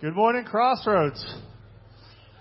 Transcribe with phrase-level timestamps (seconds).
[0.00, 1.22] Good morning, Crossroads.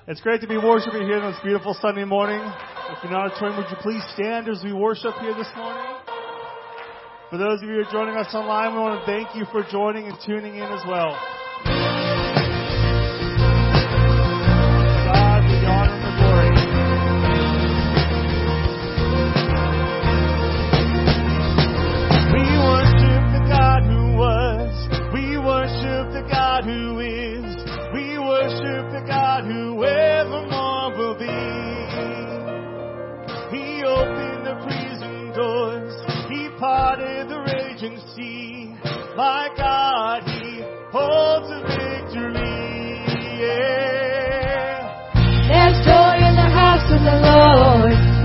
[0.07, 2.39] It's great to be worshiping here on this beautiful Sunday morning.
[2.39, 5.83] If you're not a twin, would you please stand as we worship here this morning?
[7.29, 9.67] For those of you who are joining us online, we want to thank you for
[9.69, 11.19] joining and tuning in as well.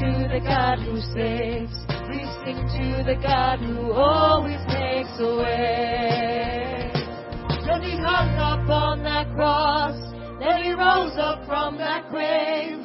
[0.00, 1.72] To the God who saves.
[2.08, 6.92] We sing to the God who always makes a way.
[7.64, 9.96] Then he hung up on that cross.
[10.38, 12.76] Then he rose up from that grave.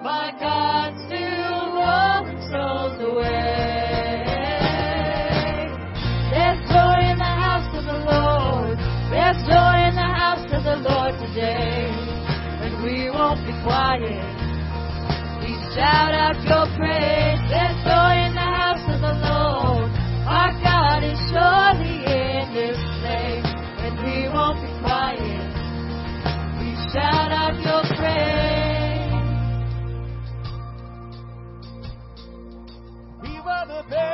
[0.00, 4.24] My God still rolling souls away.
[6.32, 8.78] There's joy in the house of the Lord.
[9.12, 11.92] There's joy in the house of the Lord today.
[12.64, 14.43] And we won't be quiet.
[15.74, 17.40] Shout out your praise.
[17.50, 19.90] There's joy in the house of the Lord.
[20.22, 23.50] Our God is surely in this place.
[23.82, 23.98] And
[24.32, 25.50] won't be quiet.
[26.62, 29.18] We shout out your praise.
[33.20, 34.13] We were the beggars,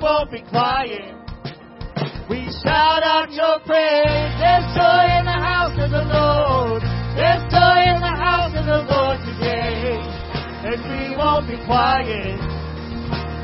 [0.00, 1.12] won't be quiet.
[2.28, 4.32] We shout out your praise.
[4.40, 6.82] There's joy in the house of the Lord.
[7.16, 10.00] There's joy in the house of the Lord today,
[10.64, 12.40] and we won't be quiet.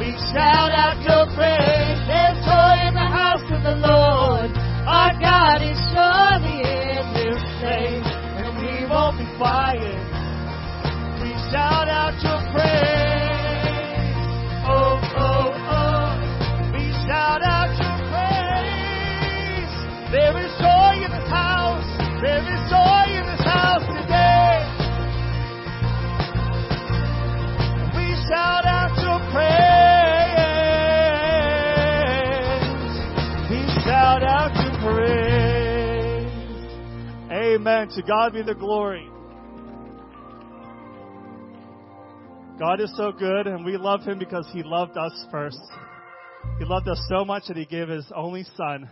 [0.01, 0.97] We shout out
[37.77, 37.95] Amen.
[37.97, 39.09] To God be the glory.
[42.59, 45.61] God is so good, and we love Him because He loved us first.
[46.59, 48.89] He loved us so much that He gave His only Son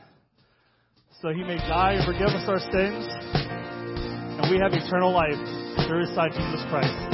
[1.22, 5.38] so He may die and forgive us our sins, and we have eternal life
[5.86, 7.13] through His Son, Jesus Christ.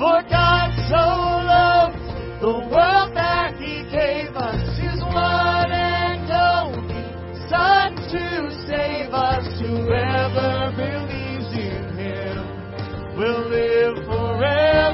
[0.00, 2.00] For God so loved
[2.40, 7.04] the world that He gave us His one and only
[7.50, 9.44] Son to save us.
[9.60, 14.89] Whoever believes in Him will live forever.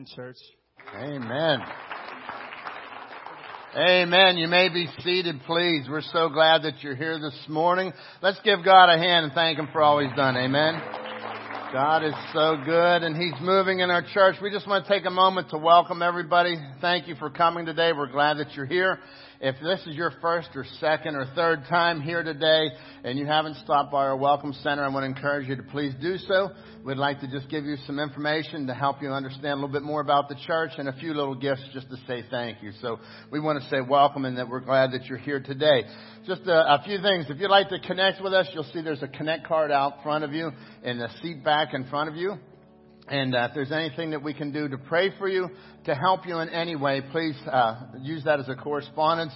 [0.00, 0.36] Amen, church.
[0.94, 1.60] Amen.
[3.76, 4.38] Amen.
[4.38, 5.88] You may be seated, please.
[5.90, 7.92] We're so glad that you're here this morning.
[8.22, 10.38] Let's give God a hand and thank Him for all He's done.
[10.38, 10.80] Amen.
[11.74, 14.36] God is so good and He's moving in our church.
[14.40, 16.56] We just want to take a moment to welcome everybody.
[16.80, 17.92] Thank you for coming today.
[17.92, 19.00] We're glad that you're here.
[19.42, 22.68] If this is your first or second or third time here today
[23.04, 25.94] and you haven't stopped by our Welcome Center, I want to encourage you to please
[25.98, 26.50] do so.
[26.84, 29.80] We'd like to just give you some information to help you understand a little bit
[29.80, 32.72] more about the church and a few little gifts just to say thank you.
[32.82, 32.98] So
[33.32, 35.84] we want to say welcome and that we're glad that you're here today.
[36.26, 37.24] Just a, a few things.
[37.30, 40.22] If you'd like to connect with us, you'll see there's a connect card out front
[40.22, 40.50] of you
[40.84, 42.34] and a seat back in front of you.
[43.10, 45.50] And uh, if there's anything that we can do to pray for you,
[45.86, 49.32] to help you in any way, please uh, use that as a correspondence.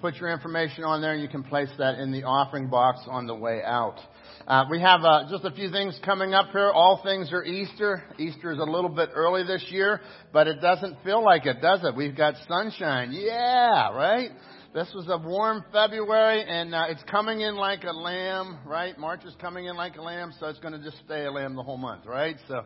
[0.00, 3.26] Put your information on there, and you can place that in the offering box on
[3.26, 3.98] the way out.
[4.46, 6.70] Uh, we have uh, just a few things coming up here.
[6.70, 8.02] All things are Easter.
[8.18, 10.00] Easter is a little bit early this year,
[10.32, 11.94] but it doesn't feel like it, does it?
[11.94, 13.12] We've got sunshine.
[13.12, 14.30] Yeah, right?
[14.72, 18.96] This was a warm February, and uh, it's coming in like a lamb, right?
[18.96, 21.56] March is coming in like a lamb, so it's going to just stay a lamb
[21.56, 22.36] the whole month, right?
[22.46, 22.62] So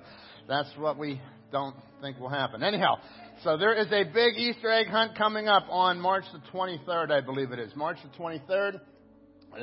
[0.46, 1.18] that's what we
[1.50, 2.62] don't think will happen.
[2.62, 2.96] Anyhow,
[3.42, 7.22] so there is a big Easter egg hunt coming up on March the 23rd, I
[7.22, 7.74] believe it is.
[7.74, 8.80] March the 23rd.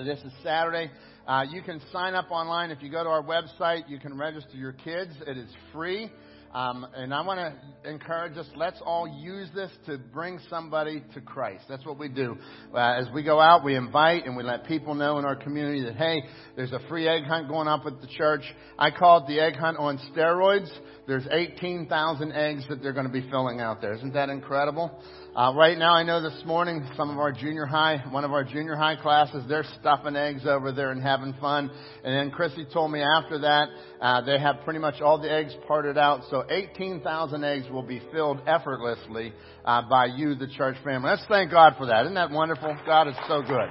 [0.03, 0.89] This is Saturday.
[1.27, 2.71] Uh, you can sign up online.
[2.71, 5.11] If you go to our website, you can register your kids.
[5.27, 6.09] It is free.
[6.53, 11.21] Um, and I want to encourage us, let's all use this to bring somebody to
[11.21, 11.63] Christ.
[11.69, 12.37] That's what we do.
[12.73, 15.83] Uh, as we go out, we invite and we let people know in our community
[15.85, 16.23] that, hey,
[16.57, 18.43] there's a free egg hunt going up at the church.
[18.77, 20.69] I call it the egg hunt on steroids.
[21.07, 23.93] There's 18,000 eggs that they're going to be filling out there.
[23.93, 25.01] Isn't that incredible?
[25.33, 28.43] Uh, right now, I know this morning some of our junior high, one of our
[28.43, 31.71] junior high classes, they're stuffing eggs over there and having fun.
[32.03, 33.69] And then Chrissy told me after that,
[34.01, 36.23] uh, they have pretty much all the eggs parted out.
[36.29, 39.31] So 18,000 eggs will be filled effortlessly
[39.63, 41.09] uh, by you, the church family.
[41.09, 42.01] Let's thank God for that.
[42.01, 42.77] Isn't that wonderful?
[42.85, 43.69] God is so good.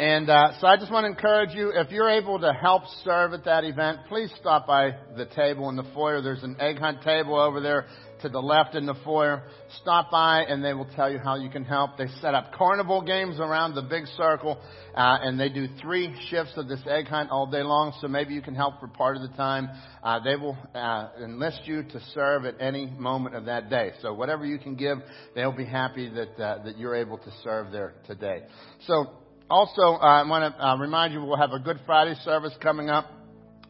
[0.00, 3.34] And uh, so I just want to encourage you, if you're able to help serve
[3.34, 6.22] at that event, please stop by the table in the foyer.
[6.22, 7.86] There's an egg hunt table over there
[8.22, 9.42] to the left in the foyer.
[9.80, 11.96] Stop by and they will tell you how you can help.
[11.96, 14.58] They set up carnival games around the big circle,
[14.94, 17.92] uh, and they do three shifts of this egg hunt all day long.
[18.00, 19.68] So maybe you can help for part of the time.
[20.02, 23.92] Uh, they will uh, enlist you to serve at any moment of that day.
[24.02, 24.98] So whatever you can give,
[25.34, 28.42] they'll be happy that uh, that you're able to serve there today.
[28.86, 29.06] So
[29.50, 32.88] also, uh, I want to uh, remind you we'll have a Good Friday service coming
[32.88, 33.06] up.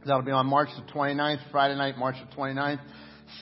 [0.05, 2.81] That'll be on March the 29th, Friday night, March the 29th.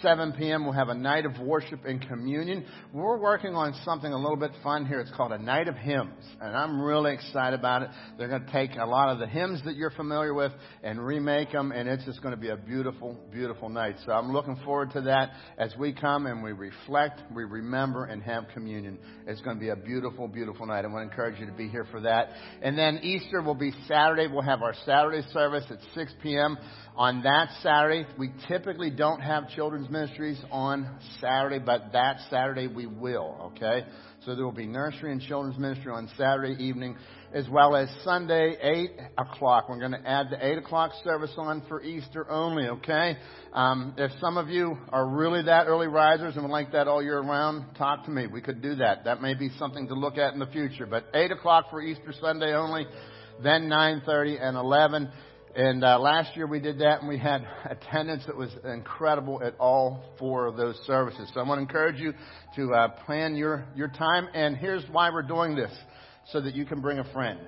[0.03, 0.65] 7 p.m.
[0.65, 2.65] We'll have a night of worship and communion.
[2.93, 5.01] We're working on something a little bit fun here.
[5.01, 7.91] It's called a night of hymns, and I'm really excited about it.
[8.17, 10.53] They're going to take a lot of the hymns that you're familiar with
[10.83, 13.97] and remake them, and it's just going to be a beautiful, beautiful night.
[14.07, 18.23] So I'm looking forward to that as we come and we reflect, we remember, and
[18.23, 18.99] have communion.
[19.27, 20.85] It's going to be a beautiful, beautiful night.
[20.85, 22.31] I want to encourage you to be here for that.
[22.63, 24.27] And then Easter will be Saturday.
[24.27, 26.59] We'll have our Saturday service at 6 p.m
[26.99, 28.05] on that Saturday.
[28.19, 33.87] We typically don't have children's ministries on Saturday, but that Saturday we will, okay?
[34.25, 36.97] So there will be nursery and children's ministry on Saturday evening,
[37.33, 39.69] as well as Sunday, 8 o'clock.
[39.69, 43.19] We're going to add the 8 o'clock service on for Easter only, okay?
[43.53, 47.03] Um, if some of you are really that early risers and would like that all
[47.03, 48.27] year round, talk to me.
[48.27, 49.05] We could do that.
[49.05, 50.87] That may be something to look at in the future.
[50.87, 52.87] But 8 o'clock for Easter Sunday only,
[53.45, 55.13] then 9.30 and 11.
[55.57, 59.55] And uh, last year we did that, and we had attendance that was incredible at
[59.59, 61.31] all four of those services.
[61.35, 62.13] So I want to encourage you
[62.57, 64.29] to uh, plan your your time.
[64.35, 65.73] And here's why we're doing this:
[66.33, 67.39] so that you can bring a friend.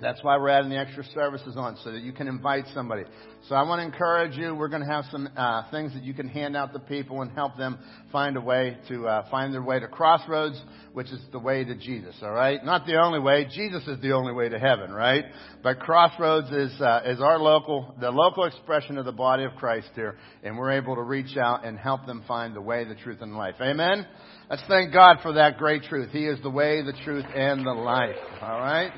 [0.00, 3.04] That's why we're adding the extra services on, so that you can invite somebody.
[3.48, 4.52] So I want to encourage you.
[4.54, 7.30] We're going to have some uh, things that you can hand out to people and
[7.30, 7.78] help them
[8.10, 10.60] find a way to uh, find their way to Crossroads,
[10.94, 12.16] which is the way to Jesus.
[12.22, 13.46] All right, not the only way.
[13.54, 15.26] Jesus is the only way to heaven, right?
[15.62, 19.90] But Crossroads is uh, is our local, the local expression of the body of Christ
[19.94, 23.18] here, and we're able to reach out and help them find the way, the truth,
[23.20, 23.56] and life.
[23.60, 24.06] Amen.
[24.50, 26.10] Let's thank God for that great truth.
[26.10, 28.16] He is the way, the truth, and the life.
[28.42, 28.92] All right.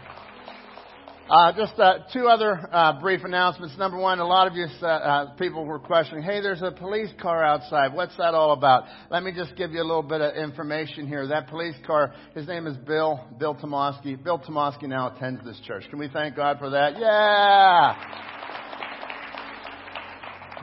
[1.29, 3.77] Uh, just uh, two other uh, brief announcements.
[3.77, 7.11] Number one, a lot of you uh, uh, people were questioning, "Hey, there's a police
[7.21, 7.93] car outside.
[7.95, 11.27] What's that all about?" Let me just give you a little bit of information here.
[11.27, 14.23] That police car, his name is Bill Bill Tomoski.
[14.23, 15.83] Bill Tomoski now attends this church.
[15.91, 16.97] Can we thank God for that?
[16.97, 18.36] Yeah.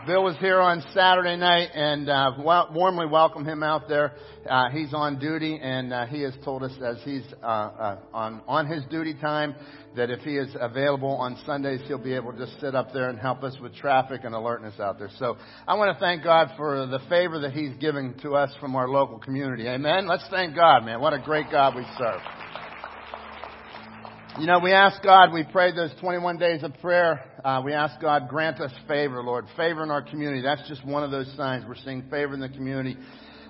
[0.05, 4.13] Bill was here on Saturday night, and uh, warmly welcome him out there.
[4.49, 8.41] Uh, he's on duty, and uh, he has told us as he's uh, uh, on
[8.45, 9.55] on his duty time
[9.95, 13.09] that if he is available on Sundays, he'll be able to just sit up there
[13.09, 15.09] and help us with traffic and alertness out there.
[15.19, 15.37] So
[15.67, 18.89] I want to thank God for the favor that He's giving to us from our
[18.89, 19.67] local community.
[19.67, 20.07] Amen.
[20.07, 20.99] Let's thank God, man.
[20.99, 22.19] What a great God we serve.
[24.39, 27.23] You know, we ask God, we prayed those 21 days of prayer.
[27.45, 29.45] Uh, we ask God, grant us favor, Lord.
[29.55, 30.41] Favor in our community.
[30.41, 31.65] That's just one of those signs.
[31.67, 32.97] We're seeing favor in the community.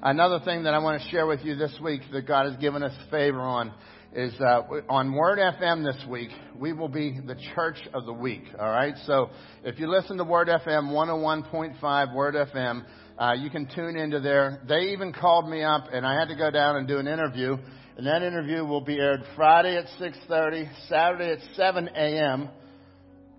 [0.02, 2.84] Another thing that I want to share with you this week that God has given
[2.84, 3.74] us favor on
[4.14, 8.44] is uh, on Word FM this week, we will be the church of the week.
[8.60, 8.96] All right?
[9.06, 9.30] So
[9.64, 12.84] if you listen to Word FM 101.5 Word FM,
[13.18, 14.62] uh, you can tune into there.
[14.68, 17.56] They even called me up, and I had to go down and do an interview.
[17.96, 22.50] And that interview will be aired Friday at 6:30, Saturday at 7 a.m.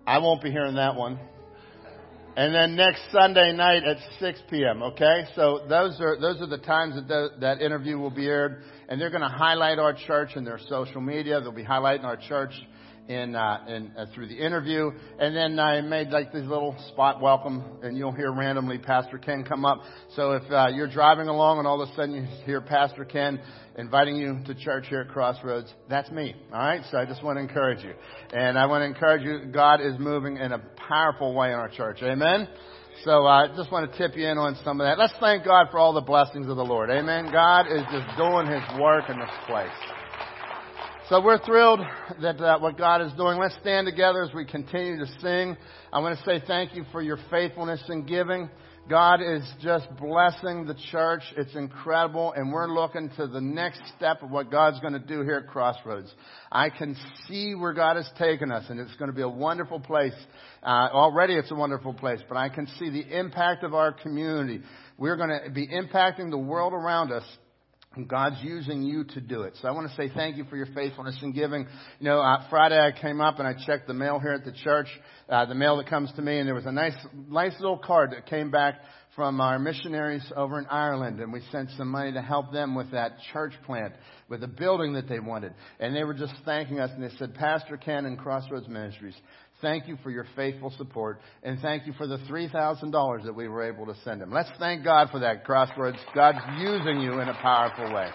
[0.06, 1.18] I won't be hearing that one.
[2.36, 4.82] And then next Sunday night at 6 p.m.
[4.82, 8.62] Okay, so those are those are the times that the, that interview will be aired,
[8.88, 11.40] and they're going to highlight our church in their social media.
[11.40, 12.52] They'll be highlighting our church
[13.08, 17.20] in, uh, in uh, through the interview, and then I made like this little spot
[17.20, 19.82] welcome, and you'll hear randomly Pastor Ken come up.
[20.16, 23.40] So if uh, you're driving along and all of a sudden you hear Pastor Ken
[23.76, 26.34] inviting you to church here at Crossroads, that's me.
[26.52, 27.92] All right, so I just want to encourage you,
[28.32, 29.52] and I want to encourage you.
[29.52, 31.98] God is moving in a powerful way in our church.
[32.02, 32.48] Amen.
[33.04, 34.98] So uh, I just want to tip you in on some of that.
[34.98, 36.90] Let's thank God for all the blessings of the Lord.
[36.90, 37.28] Amen.
[37.30, 39.93] God is just doing His work in this place.
[41.10, 41.80] So we're thrilled
[42.22, 43.38] that uh, what God is doing.
[43.38, 45.54] Let's stand together as we continue to sing.
[45.92, 48.48] I want to say thank you for your faithfulness in giving.
[48.88, 51.20] God is just blessing the church.
[51.36, 55.20] It's incredible, and we're looking to the next step of what God's going to do
[55.20, 56.10] here at Crossroads.
[56.50, 56.96] I can
[57.28, 60.14] see where God has taken us, and it's going to be a wonderful place.
[60.62, 64.62] Uh, already, it's a wonderful place, but I can see the impact of our community.
[64.96, 67.24] We're going to be impacting the world around us
[68.02, 69.54] God's using you to do it.
[69.62, 71.66] So I want to say thank you for your faithfulness in giving.
[72.00, 74.52] You know, uh, Friday I came up and I checked the mail here at the
[74.52, 74.88] church,
[75.28, 76.96] uh, the mail that comes to me, and there was a nice,
[77.28, 78.80] nice little card that came back
[79.14, 82.90] from our missionaries over in Ireland, and we sent some money to help them with
[82.90, 83.94] that church plant,
[84.28, 85.54] with the building that they wanted.
[85.78, 89.14] And they were just thanking us, and they said, Pastor Ken and Crossroads Ministries,
[89.60, 93.62] Thank you for your faithful support, and thank you for the $3,000 that we were
[93.62, 94.30] able to send him.
[94.32, 95.98] Let's thank God for that, Crossroads.
[96.14, 98.08] God's using you in a powerful way.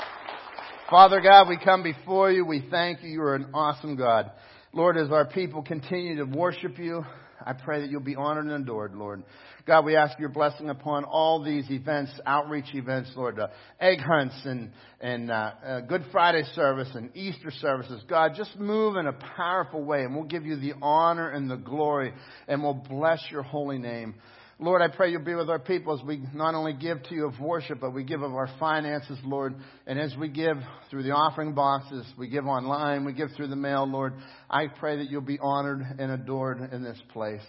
[0.90, 2.46] Father God, we come before you.
[2.46, 3.10] We thank you.
[3.10, 4.32] You are an awesome God.
[4.74, 7.06] Lord, as our people continue to worship you,
[7.46, 9.24] I pray that you'll be honored and adored, Lord.
[9.70, 14.34] God, we ask your blessing upon all these events, outreach events, Lord, uh, egg hunts
[14.44, 18.02] and, and uh, uh, Good Friday service and Easter services.
[18.10, 21.56] God, just move in a powerful way, and we'll give you the honor and the
[21.56, 22.14] glory,
[22.48, 24.16] and we'll bless your holy name.
[24.62, 27.26] Lord, I pray you'll be with our people as we not only give to you
[27.28, 29.56] of worship, but we give of our finances, Lord.
[29.88, 30.58] And as we give
[30.90, 34.16] through the offering boxes, we give online, we give through the mail, Lord,
[34.50, 37.42] I pray that you'll be honored and adored in this place.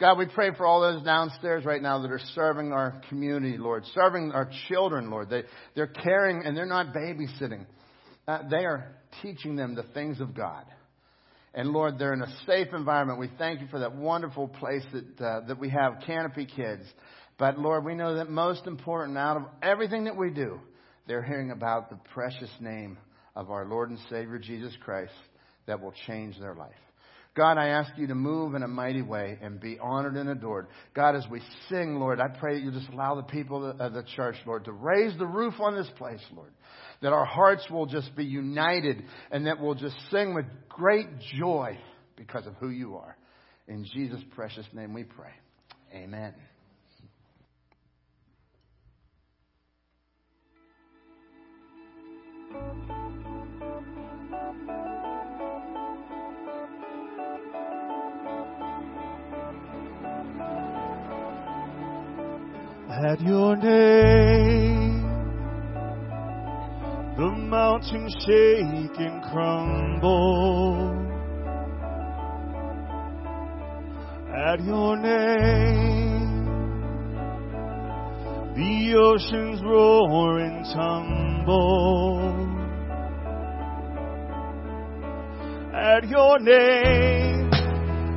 [0.00, 3.84] God, we pray for all those downstairs right now that are serving our community, Lord,
[3.94, 5.28] serving our children, Lord.
[5.28, 5.42] They,
[5.76, 7.66] they're caring and they're not babysitting.
[8.26, 10.64] Uh, they are teaching them the things of God.
[11.54, 13.20] And Lord, they're in a safe environment.
[13.20, 16.82] We thank you for that wonderful place that, uh, that we have, Canopy Kids.
[17.38, 20.60] But Lord, we know that most important out of everything that we do,
[21.06, 22.98] they're hearing about the precious name
[23.36, 25.12] of our Lord and Savior Jesus Christ
[25.66, 26.72] that will change their life.
[27.36, 30.68] God, I ask you to move in a mighty way and be honored and adored.
[30.94, 34.04] God, as we sing, Lord, I pray that you just allow the people of the
[34.14, 36.52] church, Lord, to raise the roof on this place, Lord
[37.04, 41.06] that our hearts will just be united and that we'll just sing with great
[41.38, 41.78] joy
[42.16, 43.14] because of who you are.
[43.68, 45.28] In Jesus' precious name we pray.
[45.94, 46.32] Amen.
[62.88, 64.93] At your name
[67.16, 70.90] the mountains shake and crumble
[74.34, 75.94] at your name.
[78.56, 82.34] The oceans roar and tumble
[85.72, 87.50] at your name.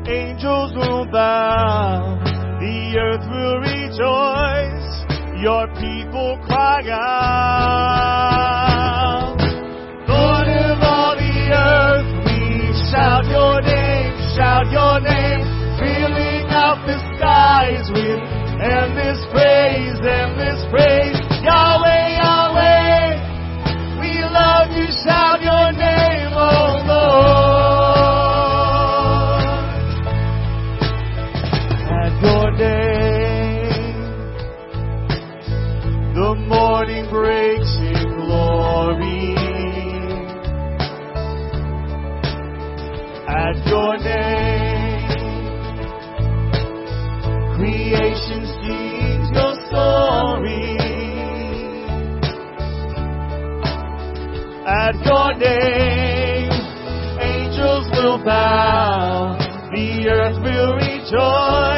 [0.08, 2.18] Angels will bow,
[2.60, 4.88] the earth will rejoice.
[5.40, 8.67] Your people cry out.
[12.92, 15.44] Shout your name, shout your name,
[15.80, 18.20] filling up the skies with
[18.64, 21.20] endless praise, endless praise.
[21.44, 27.27] Yahweh, Yahweh, we love you, shout your name, oh Lord.
[43.48, 45.08] At your name,
[47.56, 50.76] creation sings your story.
[54.68, 56.52] At your name,
[57.22, 59.38] angels will bow,
[59.74, 61.77] the earth will rejoice,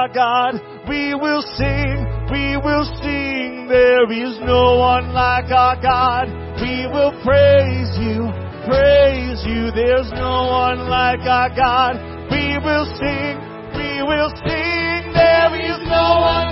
[0.00, 0.54] our God.
[0.88, 3.68] We will sing, we will sing.
[3.68, 6.24] There is no one like our God.
[6.56, 8.32] We will praise you,
[8.64, 9.68] praise you.
[9.76, 12.00] There's no one like our God.
[12.32, 13.36] We will sing,
[13.76, 15.12] we will sing.
[15.12, 16.49] There is no one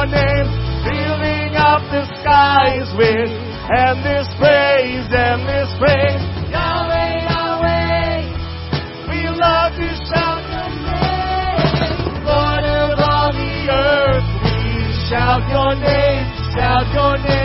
[0.00, 0.48] your name,
[0.84, 3.28] filling up the skies with
[3.68, 6.24] endless praise, and endless praise.
[6.48, 8.24] Yahweh, Yahweh,
[9.12, 12.24] we love to shout your name.
[12.24, 14.24] Lord of all the earth,
[14.64, 16.24] we shout your name,
[16.56, 17.39] shout your name.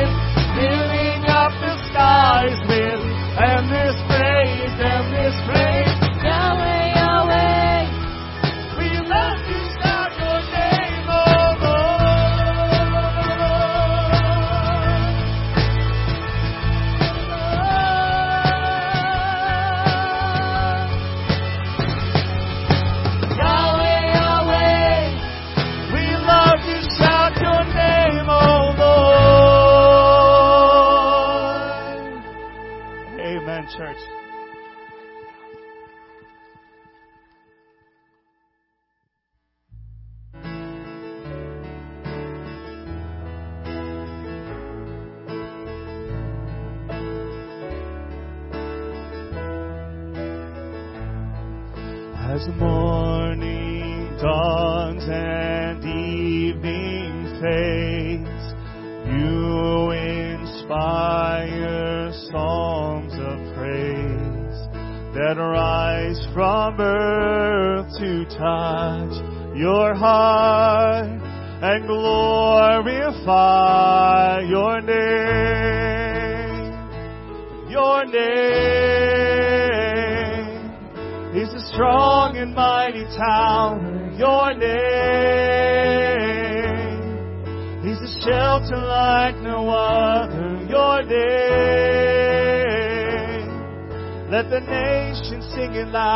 [95.76, 96.15] in thy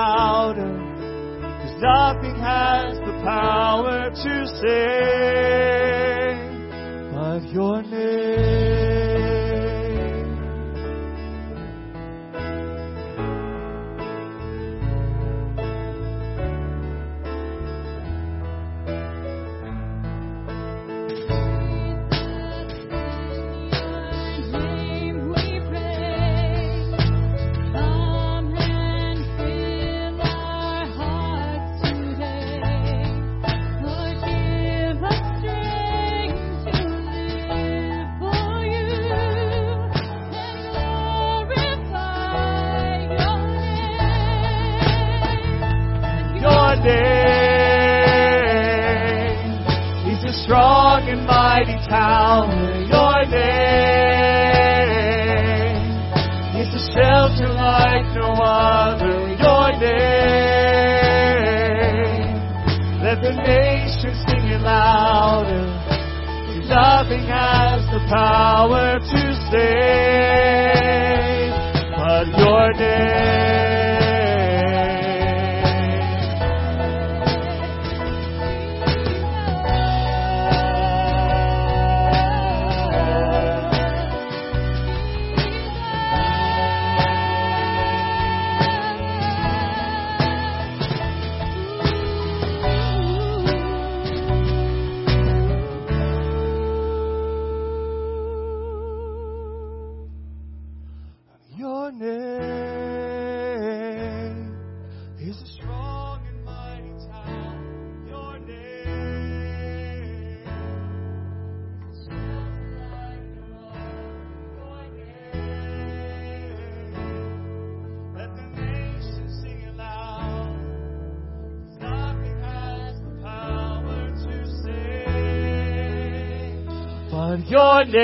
[127.59, 127.99] your name.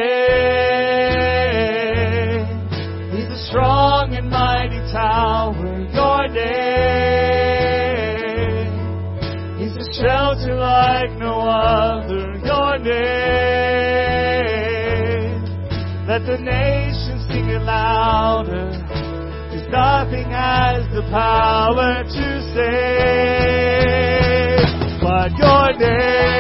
[3.16, 5.56] He's a strong and mighty tower,
[5.96, 6.76] your name.
[9.60, 12.96] He's a shelter like no other, your name.
[16.08, 18.70] Let the nations sing it louder,
[19.52, 22.76] cause nothing has the power to save
[25.02, 26.35] but your name.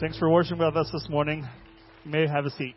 [0.00, 1.46] Thanks for worshiping with us this morning.
[2.04, 2.74] You may have a seat.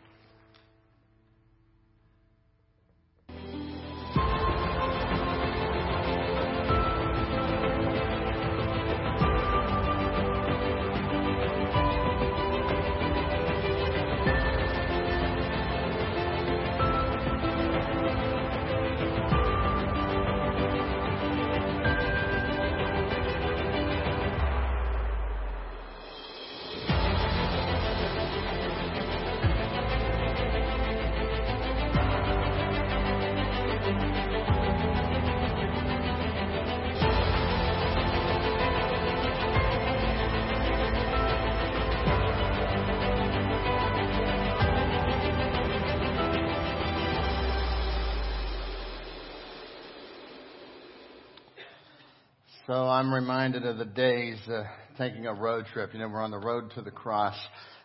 [52.66, 54.64] So I'm reminded of the days uh,
[54.98, 55.90] taking a road trip.
[55.92, 57.36] You know, we're on the road to the cross.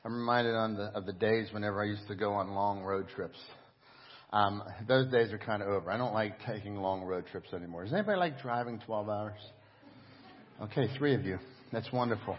[0.04, 3.06] I'm reminded on the, of the days whenever I used to go on long road
[3.16, 3.38] trips.
[4.34, 5.92] Um, those days are kind of over.
[5.92, 7.84] I don't like taking long road trips anymore.
[7.84, 9.38] Does anybody like driving 12 hours?
[10.64, 11.38] Okay, three of you.
[11.72, 12.36] That's wonderful.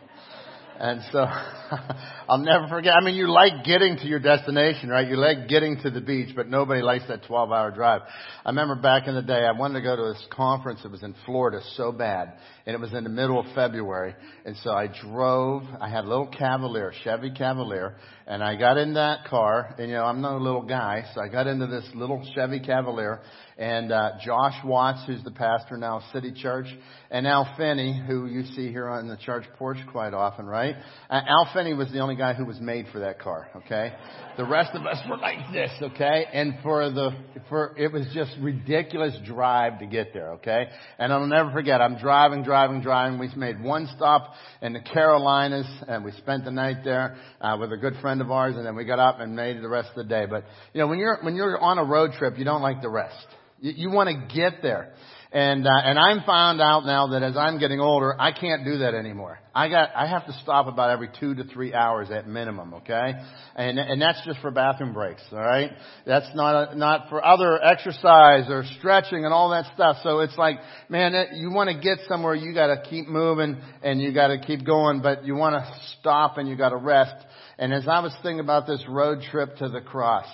[0.79, 1.19] And so
[2.29, 2.95] I'll never forget.
[2.95, 5.07] I mean, you like getting to your destination, right?
[5.07, 8.03] You like getting to the beach, but nobody likes that 12 hour drive.
[8.45, 11.03] I remember back in the day, I wanted to go to this conference that was
[11.03, 12.35] in Florida so bad,
[12.67, 14.15] and it was in the middle of February.
[14.45, 17.97] And so I drove, I had a little Cavalier, Chevy Cavalier,
[18.27, 21.29] and I got in that car, and you know, I'm no little guy, so I
[21.29, 23.21] got into this little Chevy Cavalier,
[23.59, 26.67] and uh, Josh Watts, who's the pastor now of City Church,
[27.11, 30.77] and Al Finney, who you see here on the church porch quite often, right?
[31.11, 33.93] Uh, Al Finney was the only guy who was made for that car, okay?
[34.37, 36.27] The rest of us were like this, okay?
[36.33, 37.11] And for the,
[37.49, 40.69] for, it was just ridiculous drive to get there, okay?
[40.99, 42.83] And I'll never forget, I'm driving, driving, driving.
[42.83, 43.19] Driving.
[43.19, 47.73] We made one stop in the Carolinas, and we spent the night there, uh, with
[47.73, 49.97] a good friend of ours, and then we got up and made the rest of
[49.97, 50.27] the day.
[50.29, 52.91] But, you know, when you're, when you're on a road trip, you don't like the
[52.91, 53.27] rest.
[53.59, 54.93] You, you want to get there.
[55.35, 58.79] And uh, and I'm found out now that as I'm getting older, I can't do
[58.79, 59.39] that anymore.
[59.55, 63.15] I got I have to stop about every two to three hours at minimum, okay?
[63.57, 65.71] And and that's just for bathroom breaks, all right?
[66.05, 69.97] That's not a, not for other exercise or stretching and all that stuff.
[70.03, 70.57] So it's like,
[70.91, 74.39] man, you want to get somewhere, you got to keep moving and you got to
[74.39, 77.15] keep going, but you want to stop and you got to rest.
[77.59, 80.27] And as I was thinking about this road trip to the cross,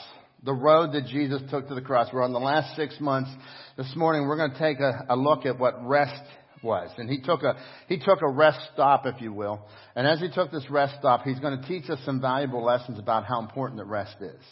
[0.42, 2.08] the road that Jesus took to the cross.
[2.12, 3.30] We're on the last six months.
[3.76, 6.22] This morning we're going to take a, a, look at what rest
[6.62, 6.90] was.
[6.96, 7.56] And he took a,
[7.88, 9.60] he took a rest stop, if you will.
[9.96, 12.98] And as he took this rest stop, he's going to teach us some valuable lessons
[12.98, 14.42] about how important that rest is.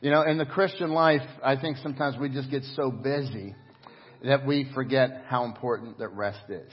[0.00, 3.54] You know, in the Christian life, I think sometimes we just get so busy
[4.24, 6.72] that we forget how important that rest is.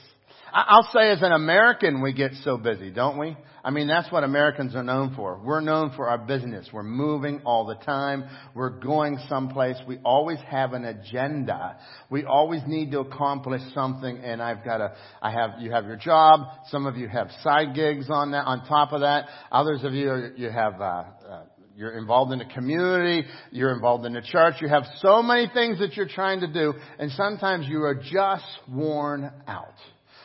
[0.52, 3.36] I'll say as an American, we get so busy, don't we?
[3.62, 5.38] I mean, that's what Americans are known for.
[5.44, 6.68] We're known for our business.
[6.72, 8.24] We're moving all the time.
[8.54, 9.76] We're going someplace.
[9.86, 11.76] We always have an agenda.
[12.08, 15.96] We always need to accomplish something and I've got a, I have, you have your
[15.96, 16.40] job.
[16.68, 19.26] Some of you have side gigs on that, on top of that.
[19.52, 21.42] Others of you, you have, uh, uh,
[21.76, 23.26] you're involved in a community.
[23.50, 24.54] You're involved in a church.
[24.60, 28.46] You have so many things that you're trying to do and sometimes you are just
[28.68, 29.74] worn out.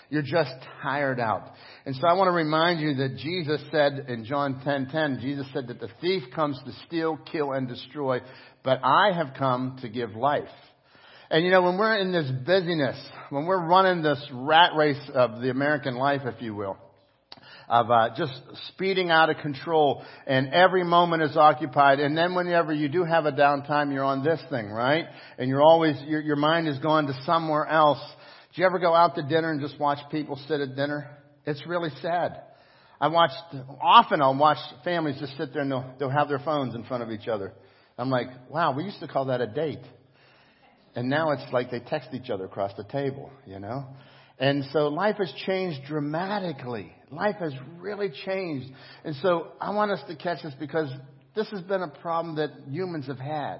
[0.09, 1.51] You're just tired out.
[1.85, 5.19] And so I want to remind you that Jesus said in John 10:10, 10, 10,
[5.21, 8.19] Jesus said that the thief comes to steal, kill, and destroy,
[8.63, 10.49] but I have come to give life.
[11.29, 12.97] And you know, when we're in this busyness,
[13.29, 16.77] when we're running this rat race of the American life, if you will,
[17.67, 18.33] of uh, just
[18.67, 21.99] speeding out of control, and every moment is occupied.
[21.99, 25.05] And then whenever you do have a downtime, you're on this thing, right?
[25.39, 28.01] And you're always your, your mind is going to somewhere else.
[28.55, 31.09] Do you ever go out to dinner and just watch people sit at dinner?
[31.45, 32.41] It's really sad.
[33.01, 33.35] I watched,
[33.81, 37.03] often I'll watch families just sit there and they'll, they'll have their phones in front
[37.03, 37.51] of each other.
[37.97, 39.83] I'm like, wow, we used to call that a date.
[40.95, 43.87] And now it's like they text each other across the table, you know?
[44.39, 46.93] And so life has changed dramatically.
[47.11, 48.71] Life has really changed.
[49.03, 50.89] And so I want us to catch this because
[51.35, 53.57] this has been a problem that humans have had.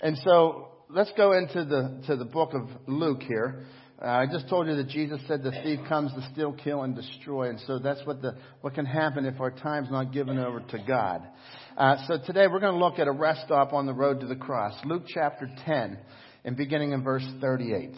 [0.00, 3.64] And so let's go into the, to the book of Luke here.
[4.02, 6.96] Uh, I just told you that Jesus said the thief comes to steal, kill, and
[6.96, 10.58] destroy, and so that's what the what can happen if our time's not given over
[10.58, 11.22] to God.
[11.76, 14.26] Uh, so today we're going to look at a rest stop on the road to
[14.26, 15.98] the cross, Luke chapter 10,
[16.44, 17.94] and beginning in verse 38.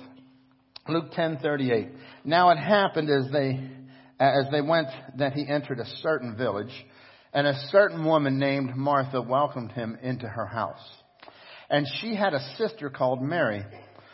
[0.88, 1.92] Luke 10:38.
[2.26, 3.66] Now it happened as they
[4.20, 6.84] as they went that he entered a certain village,
[7.32, 10.86] and a certain woman named Martha welcomed him into her house.
[11.70, 13.64] And she had a sister called Mary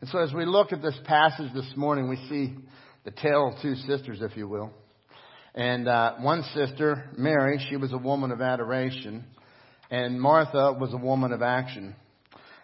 [0.00, 2.54] And so as we look at this passage this morning, we see
[3.04, 4.70] the tale of two sisters, if you will.
[5.54, 9.24] And uh, one sister, Mary, she was a woman of adoration,
[9.90, 11.94] and Martha was a woman of action.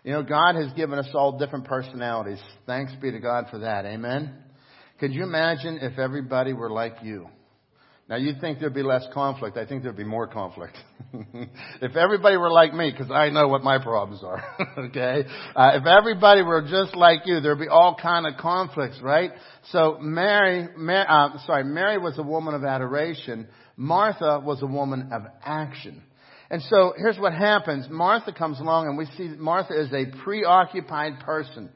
[0.03, 2.41] You know, God has given us all different personalities.
[2.65, 3.85] Thanks be to God for that.
[3.85, 4.33] Amen.
[4.99, 7.29] Could you imagine if everybody were like you?
[8.09, 9.57] Now you'd think there'd be less conflict.
[9.57, 10.77] I think there'd be more conflict.
[11.83, 14.45] if everybody were like me, because I know what my problems are.
[14.87, 15.25] okay,
[15.57, 19.33] uh, if everybody were just like you, there'd be all kind of conflicts, right?
[19.71, 23.49] So Mary, Mary uh, sorry, Mary was a woman of adoration.
[23.77, 26.01] Martha was a woman of action.
[26.49, 27.89] And so here's what happens.
[27.91, 31.71] Martha comes along and we see Martha is a preoccupied person.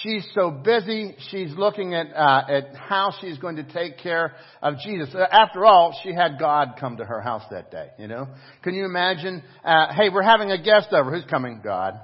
[0.00, 4.76] She's so busy, she's looking at, uh, at how she's going to take care of
[4.78, 5.14] Jesus.
[5.14, 8.26] Uh, after all, she had God come to her house that day, you know?
[8.62, 11.10] Can you imagine, uh, hey, we're having a guest over.
[11.10, 11.60] Who's coming?
[11.62, 12.00] God.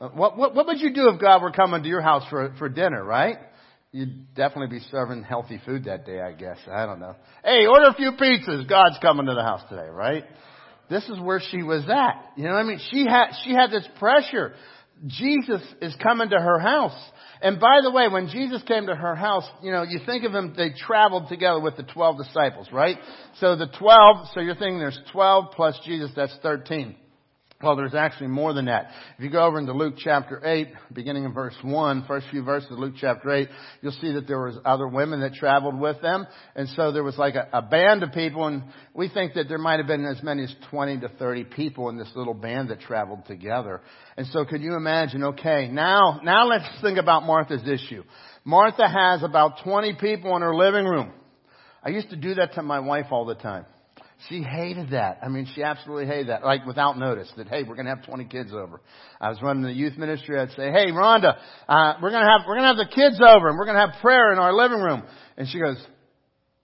[0.00, 2.54] Uh, what, what, what would you do if God were coming to your house for,
[2.58, 3.38] for dinner, right?
[3.90, 6.58] You'd definitely be serving healthy food that day, I guess.
[6.70, 7.16] I don't know.
[7.44, 8.68] Hey, order a few pizzas.
[8.68, 10.24] God's coming to the house today, right?
[10.88, 12.32] This is where she was at.
[12.36, 12.80] You know what I mean?
[12.90, 14.54] She had, she had this pressure.
[15.06, 16.98] Jesus is coming to her house.
[17.42, 20.32] And by the way, when Jesus came to her house, you know, you think of
[20.34, 22.96] him, they traveled together with the 12 disciples, right?
[23.38, 26.96] So the 12, so you're thinking there's 12 plus Jesus, that's 13.
[27.64, 28.90] Well, there's actually more than that.
[29.16, 32.70] If you go over into Luke chapter 8, beginning in verse 1, first few verses
[32.70, 33.48] of Luke chapter 8,
[33.80, 36.26] you'll see that there was other women that traveled with them.
[36.54, 39.56] And so there was like a, a band of people, and we think that there
[39.56, 42.80] might have been as many as 20 to 30 people in this little band that
[42.80, 43.80] traveled together.
[44.18, 48.04] And so could you imagine, okay, now, now let's think about Martha's issue.
[48.44, 51.12] Martha has about 20 people in her living room.
[51.82, 53.64] I used to do that to my wife all the time.
[54.28, 55.18] She hated that.
[55.22, 56.44] I mean, she absolutely hated that.
[56.44, 58.80] Like without notice that, hey, we're going to have 20 kids over.
[59.20, 60.38] I was running the youth ministry.
[60.38, 61.36] I'd say, hey, Rhonda,
[61.68, 63.76] uh, we're going to have, we're going to have the kids over and we're going
[63.76, 65.02] to have prayer in our living room.
[65.36, 65.76] And she goes,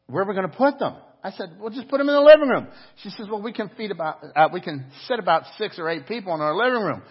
[0.07, 0.97] where are we going to put them?
[1.23, 2.69] I said, well, just put them in the living room.
[3.03, 6.07] She says, well, we can feed about, uh, we can sit about six or eight
[6.07, 7.03] people in our living room.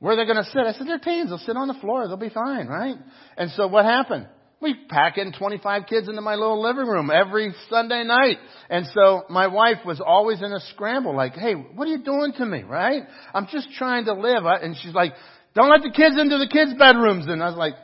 [0.00, 0.62] Where are they going to sit?
[0.62, 1.28] I said, they're teens.
[1.28, 2.08] They'll sit on the floor.
[2.08, 2.96] They'll be fine, right?
[3.36, 4.26] And so what happened?
[4.64, 8.38] We pack in 25 kids into my little living room every Sunday night.
[8.70, 12.32] And so my wife was always in a scramble like, hey, what are you doing
[12.38, 13.02] to me, right?
[13.34, 14.44] I'm just trying to live.
[14.46, 15.12] And she's like,
[15.54, 17.26] don't let the kids into the kids' bedrooms.
[17.26, 17.74] And I was like,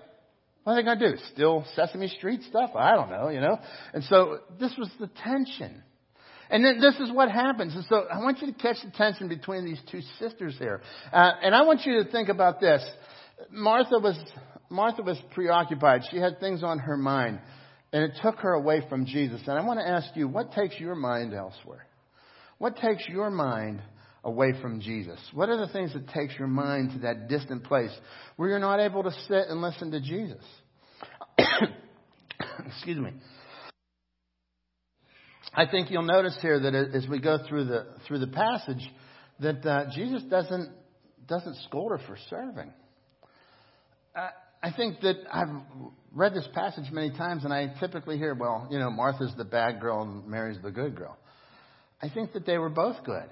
[0.64, 1.22] what are they going to do?
[1.34, 2.70] Still Sesame Street stuff?
[2.74, 3.58] I don't know, you know?
[3.92, 5.82] And so this was the tension.
[6.48, 7.74] And then this is what happens.
[7.74, 10.80] And so I want you to catch the tension between these two sisters here.
[11.12, 12.82] Uh, and I want you to think about this.
[13.50, 14.18] Martha was
[14.70, 16.02] Martha was preoccupied.
[16.10, 17.40] She had things on her mind,
[17.92, 19.40] and it took her away from Jesus.
[19.46, 21.86] And I want to ask you, what takes your mind elsewhere?
[22.58, 23.82] What takes your mind
[24.22, 25.18] away from Jesus?
[25.32, 27.90] What are the things that takes your mind to that distant place
[28.36, 30.44] where you're not able to sit and listen to Jesus?
[32.66, 33.12] Excuse me.
[35.52, 38.88] I think you'll notice here that as we go through the through the passage,
[39.40, 40.70] that uh, Jesus doesn't
[41.26, 42.72] doesn't scold her for serving.
[44.14, 44.28] Uh,
[44.62, 45.48] I think that I've
[46.12, 49.80] read this passage many times, and I typically hear, well, you know, Martha's the bad
[49.80, 51.16] girl and Mary's the good girl.
[52.02, 53.28] I think that they were both good.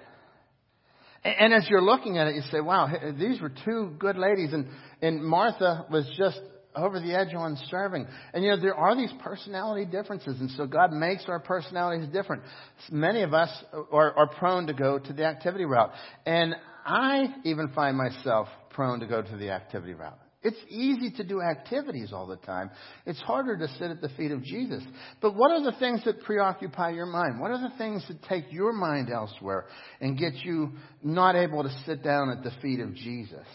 [1.24, 4.68] And as you're looking at it, you say, wow, these were two good ladies, and,
[5.02, 6.40] and Martha was just
[6.76, 8.06] over the edge on serving.
[8.32, 12.42] And you know, there are these personality differences, and so God makes our personalities different.
[12.90, 13.50] Many of us
[13.92, 15.90] are, are prone to go to the activity route.
[16.24, 16.54] And
[16.86, 20.18] I even find myself prone to go to the activity route.
[20.42, 22.70] It's easy to do activities all the time.
[23.06, 24.84] It's harder to sit at the feet of Jesus.
[25.20, 27.40] But what are the things that preoccupy your mind?
[27.40, 29.66] What are the things that take your mind elsewhere
[30.00, 30.70] and get you
[31.02, 33.46] not able to sit down at the feet of Jesus?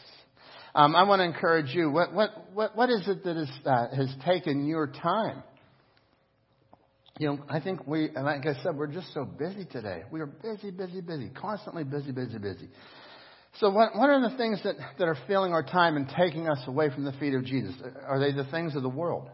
[0.75, 1.89] Um, I want to encourage you.
[1.89, 5.43] What, what, what, what is it that is, uh, has taken your time?
[7.19, 10.01] You know, I think we, and like I said, we're just so busy today.
[10.11, 12.67] We are busy, busy, busy, constantly busy, busy, busy.
[13.59, 16.59] So what, what are the things that, that are filling our time and taking us
[16.67, 17.75] away from the feet of Jesus?
[18.07, 19.29] Are they the things of the world?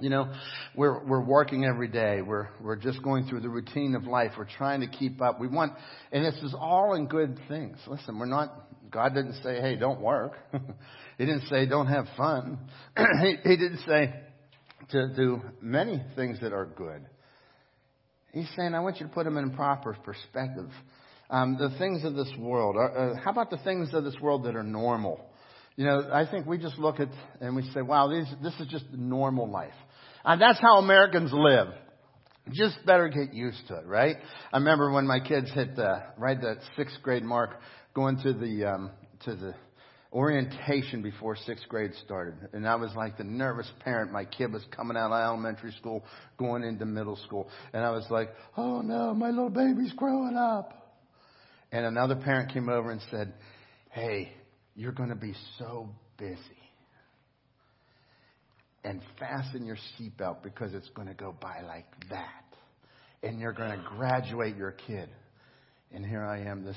[0.00, 0.32] You know,
[0.76, 2.22] we're, we're working every day.
[2.22, 4.32] We're, we're just going through the routine of life.
[4.38, 5.40] We're trying to keep up.
[5.40, 5.72] We want,
[6.12, 7.78] and this is all in good things.
[7.86, 8.52] Listen, we're not,
[8.90, 10.34] God didn't say, hey, don't work.
[10.52, 12.58] he didn't say, don't have fun.
[13.22, 14.14] he, he didn't say,
[14.90, 17.04] to do many things that are good.
[18.32, 20.70] He's saying, I want you to put them in proper perspective.
[21.30, 22.76] Um, the things of this world.
[22.76, 25.20] Uh, uh, how about the things of this world that are normal?
[25.76, 27.08] You know, I think we just look at
[27.40, 29.74] and we say, wow, these, this is just normal life.
[30.24, 31.68] And that's how Americans live.
[32.52, 34.16] Just better get used to it, right?
[34.52, 37.60] I remember when my kids hit the, right that sixth grade mark,
[37.94, 38.90] going to the, um,
[39.26, 39.54] to the
[40.12, 42.34] orientation before sixth grade started.
[42.54, 44.12] And I was like the nervous parent.
[44.12, 46.04] My kid was coming out of elementary school,
[46.38, 47.50] going into middle school.
[47.74, 50.77] And I was like, oh no, my little baby's growing up.
[51.70, 53.34] And another parent came over and said,
[53.90, 54.32] hey,
[54.74, 56.38] you're going to be so busy.
[58.84, 62.44] And fasten your seatbelt because it's going to go by like that.
[63.22, 65.08] And you're going to graduate your kid.
[65.92, 66.76] And here I am, this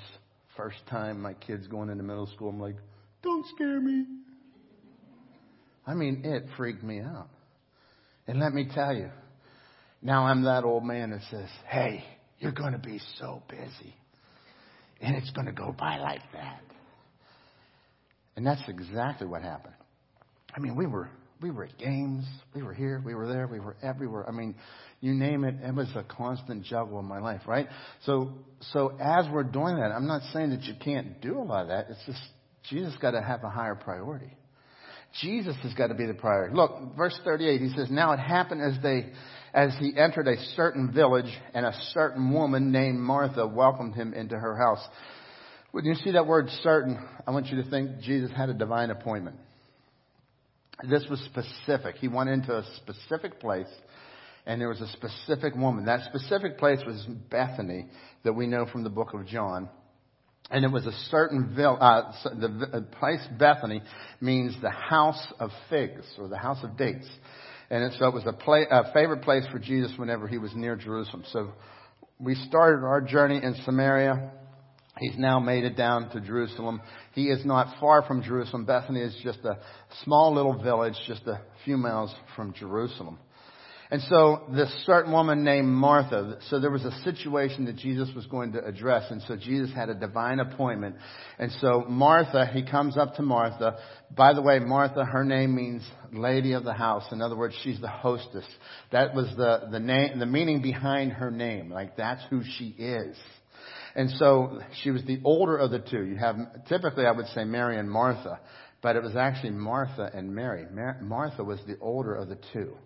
[0.57, 2.49] first time my kid's going into middle school.
[2.49, 2.75] I'm like,
[3.21, 4.05] don't scare me.
[5.85, 7.29] I mean, it freaked me out.
[8.27, 9.09] And let me tell you,
[10.01, 12.03] now I'm that old man that says, hey,
[12.39, 13.95] you're going to be so busy.
[15.01, 16.61] And it's going to go by like that.
[18.35, 19.73] And that's exactly what happened.
[20.55, 21.09] I mean, we were
[21.41, 22.23] we were at games,
[22.53, 24.27] we were here, we were there, we were everywhere.
[24.27, 24.53] I mean,
[24.99, 27.67] you name it, it was a constant juggle in my life, right?
[28.05, 28.33] So
[28.73, 31.67] so as we're doing that, I'm not saying that you can't do a lot of
[31.69, 31.87] that.
[31.89, 32.21] It's just
[32.69, 34.37] Jesus got to have a higher priority.
[35.19, 36.55] Jesus has got to be the priority.
[36.55, 39.11] Look, verse 38, he says, Now it happened as they,
[39.53, 44.37] as he entered a certain village, and a certain woman named Martha welcomed him into
[44.37, 44.85] her house.
[45.71, 48.89] When you see that word certain, I want you to think Jesus had a divine
[48.89, 49.37] appointment.
[50.89, 51.95] This was specific.
[51.97, 53.67] He went into a specific place,
[54.45, 55.85] and there was a specific woman.
[55.85, 57.87] That specific place was Bethany,
[58.23, 59.69] that we know from the book of John.
[60.49, 63.81] And it was a certain vill- uh, the place Bethany
[64.19, 67.07] means the house of figs or the house of dates.
[67.71, 70.75] And so it was a, play, a favorite place for Jesus whenever he was near
[70.75, 71.23] Jerusalem.
[71.31, 71.51] So
[72.19, 74.29] we started our journey in Samaria.
[74.99, 76.81] He's now made it down to Jerusalem.
[77.13, 78.65] He is not far from Jerusalem.
[78.65, 79.57] Bethany is just a
[80.03, 83.17] small little village, just a few miles from Jerusalem.
[83.91, 88.25] And so this certain woman named Martha, so there was a situation that Jesus was
[88.27, 89.11] going to address.
[89.11, 90.95] And so Jesus had a divine appointment.
[91.37, 93.75] And so Martha, he comes up to Martha.
[94.15, 95.83] By the way, Martha, her name means
[96.13, 97.03] lady of the house.
[97.11, 98.45] In other words, she's the hostess.
[98.93, 101.69] That was the, the name, the meaning behind her name.
[101.69, 103.17] Like that's who she is.
[103.93, 106.05] And so she was the older of the two.
[106.05, 106.37] You have,
[106.69, 108.39] typically I would say Mary and Martha,
[108.81, 110.65] but it was actually Martha and Mary.
[110.71, 112.77] Mar- Martha was the older of the two.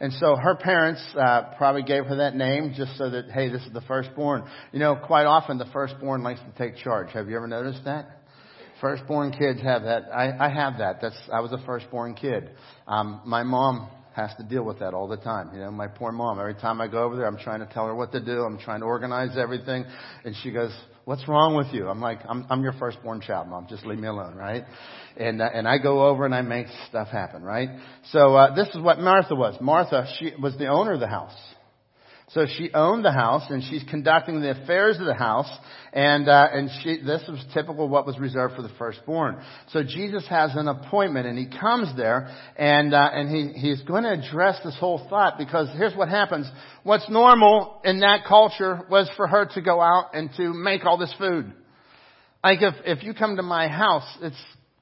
[0.00, 3.62] And so her parents uh, probably gave her that name just so that, hey, this
[3.62, 4.44] is the firstborn.
[4.72, 7.12] You know, quite often the firstborn likes to take charge.
[7.12, 8.20] Have you ever noticed that?
[8.80, 10.04] Firstborn kids have that.
[10.14, 11.00] I, I have that.
[11.00, 12.50] That's I was a firstborn kid.
[12.86, 15.50] Um, my mom has to deal with that all the time.
[15.54, 16.38] You know, my poor mom.
[16.38, 18.42] Every time I go over there, I'm trying to tell her what to do.
[18.42, 19.84] I'm trying to organize everything,
[20.24, 20.72] and she goes,
[21.06, 23.68] "What's wrong with you?" I'm like, "I'm, I'm your firstborn child, mom.
[23.68, 24.64] Just leave me alone, right?"
[25.16, 27.68] And uh, and I go over and I make stuff happen, right?
[28.10, 29.56] So uh, this is what Martha was.
[29.60, 31.36] Martha, she was the owner of the house.
[32.30, 35.48] So she owned the house and she's conducting the affairs of the house
[35.92, 39.40] and, uh, and she, this was typical what was reserved for the firstborn.
[39.68, 44.02] So Jesus has an appointment and he comes there and, uh, and he, he's going
[44.02, 46.50] to address this whole thought because here's what happens.
[46.82, 50.98] What's normal in that culture was for her to go out and to make all
[50.98, 51.52] this food.
[52.42, 54.36] Like if, if you come to my house, it's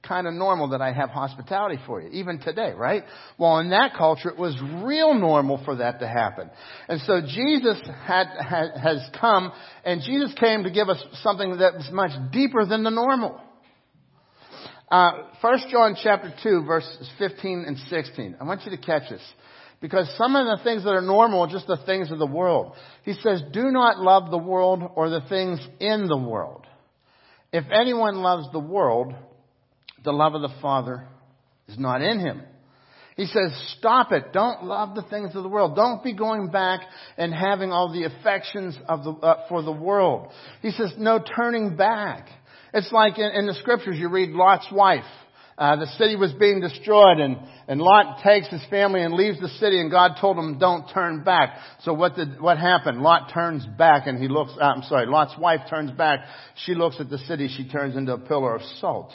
[0.07, 3.03] kind of normal that I have hospitality for you, even today, right?
[3.37, 6.49] Well, in that culture, it was real normal for that to happen.
[6.87, 9.51] And so Jesus had, had, has come,
[9.83, 13.41] and Jesus came to give us something that was much deeper than the normal.
[14.89, 15.11] Uh,
[15.71, 18.37] John chapter 2, verses 15 and 16.
[18.39, 19.21] I want you to catch this.
[19.81, 22.73] Because some of the things that are normal are just the things of the world.
[23.03, 26.65] He says, do not love the world or the things in the world.
[27.51, 29.13] If anyone loves the world,
[30.05, 31.07] the love of the Father
[31.67, 32.41] is not in him.
[33.17, 34.33] He says, stop it.
[34.33, 35.75] Don't love the things of the world.
[35.75, 36.81] Don't be going back
[37.17, 40.31] and having all the affections of the, uh, for the world.
[40.61, 42.27] He says, no turning back.
[42.73, 45.05] It's like in, in the scriptures you read Lot's wife.
[45.57, 47.37] Uh, the city was being destroyed and,
[47.67, 51.23] and Lot takes his family and leaves the city and God told him don't turn
[51.23, 51.57] back.
[51.81, 53.01] So what did, what happened?
[53.01, 56.19] Lot turns back and he looks, uh, I'm sorry, Lot's wife turns back.
[56.65, 57.47] She looks at the city.
[57.47, 59.13] She turns into a pillar of salt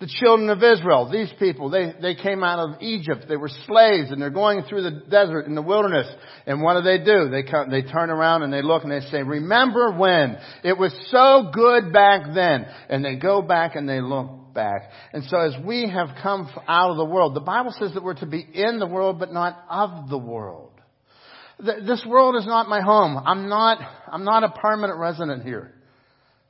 [0.00, 3.26] the children of Israel, these people, they, they came out of Egypt.
[3.28, 6.10] They were slaves and they're going through the desert in the wilderness.
[6.46, 7.28] And what do they do?
[7.28, 10.94] They come, they turn around and they look and they say, remember when it was
[11.10, 12.66] so good back then.
[12.88, 14.90] And they go back and they look back.
[15.12, 18.14] And so as we have come out of the world, the Bible says that we're
[18.14, 20.72] to be in the world, but not of the world.
[21.58, 23.20] This world is not my home.
[23.24, 23.78] I'm not,
[24.10, 25.74] I'm not a permanent resident here.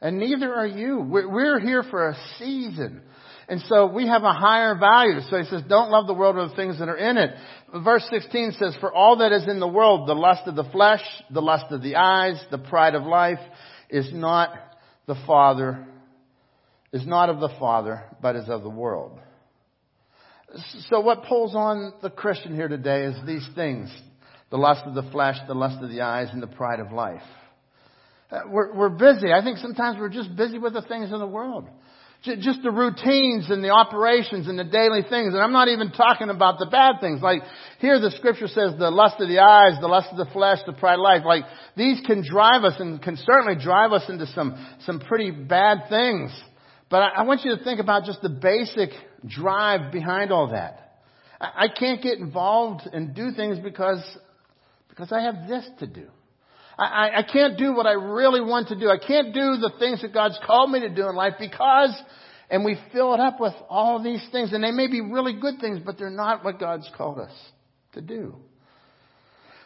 [0.00, 1.00] And neither are you.
[1.00, 3.02] We're here for a season.
[3.48, 5.20] And so we have a higher value.
[5.28, 7.30] So he says, don't love the world or the things that are in it.
[7.82, 11.02] Verse 16 says, for all that is in the world, the lust of the flesh,
[11.32, 13.40] the lust of the eyes, the pride of life,
[13.90, 14.50] is not
[15.06, 15.84] the Father,
[16.92, 19.18] is not of the Father, but is of the world.
[20.88, 23.90] So what pulls on the Christian here today is these things.
[24.50, 27.22] The lust of the flesh, the lust of the eyes, and the pride of life.
[28.30, 29.32] Uh, we're, we're busy.
[29.32, 31.68] I think sometimes we're just busy with the things of the world.
[32.22, 35.32] Just the routines and the operations and the daily things.
[35.32, 37.22] And I'm not even talking about the bad things.
[37.22, 37.40] Like
[37.78, 40.74] here the scripture says the lust of the eyes, the lust of the flesh, the
[40.74, 41.22] pride of life.
[41.24, 41.44] Like
[41.76, 46.30] these can drive us and can certainly drive us into some, some pretty bad things.
[46.90, 48.90] But I, I want you to think about just the basic
[49.26, 50.98] drive behind all that.
[51.40, 54.02] I, I can't get involved and do things because,
[54.88, 56.08] because I have this to do.
[56.76, 58.88] I, I can't do what I really want to do.
[58.88, 61.94] I can't do the things that God's called me to do in life because,
[62.48, 65.60] and we fill it up with all these things, and they may be really good
[65.60, 67.32] things, but they're not what God's called us
[67.92, 68.34] to do.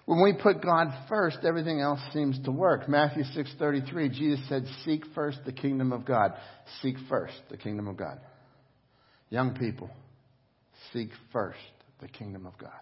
[0.06, 2.88] When we put God first, everything else seems to work.
[2.88, 6.38] Matthew 6:33, Jesus said, "Seek first the kingdom of God.
[6.82, 8.20] Seek first the kingdom of God."
[9.30, 9.90] Young people,
[10.92, 11.58] seek first
[12.00, 12.80] the kingdom of God.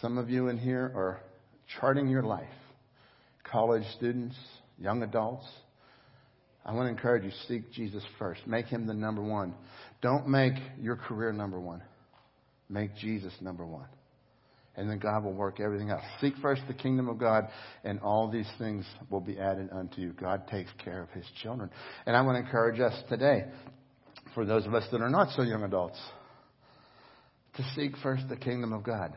[0.00, 1.20] Some of you in here are
[1.66, 2.48] charting your life
[3.44, 4.36] college students,
[4.78, 5.46] young adults,
[6.64, 8.46] I want to encourage you, seek Jesus first.
[8.46, 9.54] Make him the number one.
[10.00, 11.82] Don't make your career number one.
[12.68, 13.88] Make Jesus number one.
[14.76, 16.00] And then God will work everything out.
[16.20, 17.48] Seek first the kingdom of God,
[17.84, 20.12] and all these things will be added unto you.
[20.12, 21.70] God takes care of his children.
[22.06, 23.44] And I want to encourage us today,
[24.34, 25.98] for those of us that are not so young adults,
[27.56, 29.14] to seek first the kingdom of God.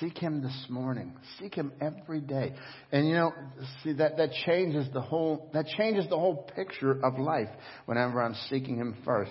[0.00, 1.16] Seek Him this morning.
[1.38, 2.52] Seek Him every day.
[2.90, 3.32] And you know,
[3.82, 7.48] see that, that changes the whole, that changes the whole picture of life
[7.86, 9.30] whenever I'm seeking Him first.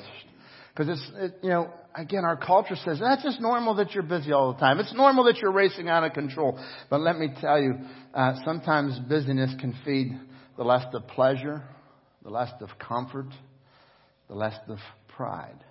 [0.73, 4.31] Because it's, it, you know, again, our culture says that's just normal that you're busy
[4.31, 4.79] all the time.
[4.79, 6.59] It's normal that you're racing out of control.
[6.89, 7.73] But let me tell you,
[8.13, 10.17] uh, sometimes busyness can feed
[10.55, 11.63] the lust of pleasure,
[12.23, 13.27] the lust of comfort,
[14.27, 14.77] the lust of
[15.15, 15.63] pride.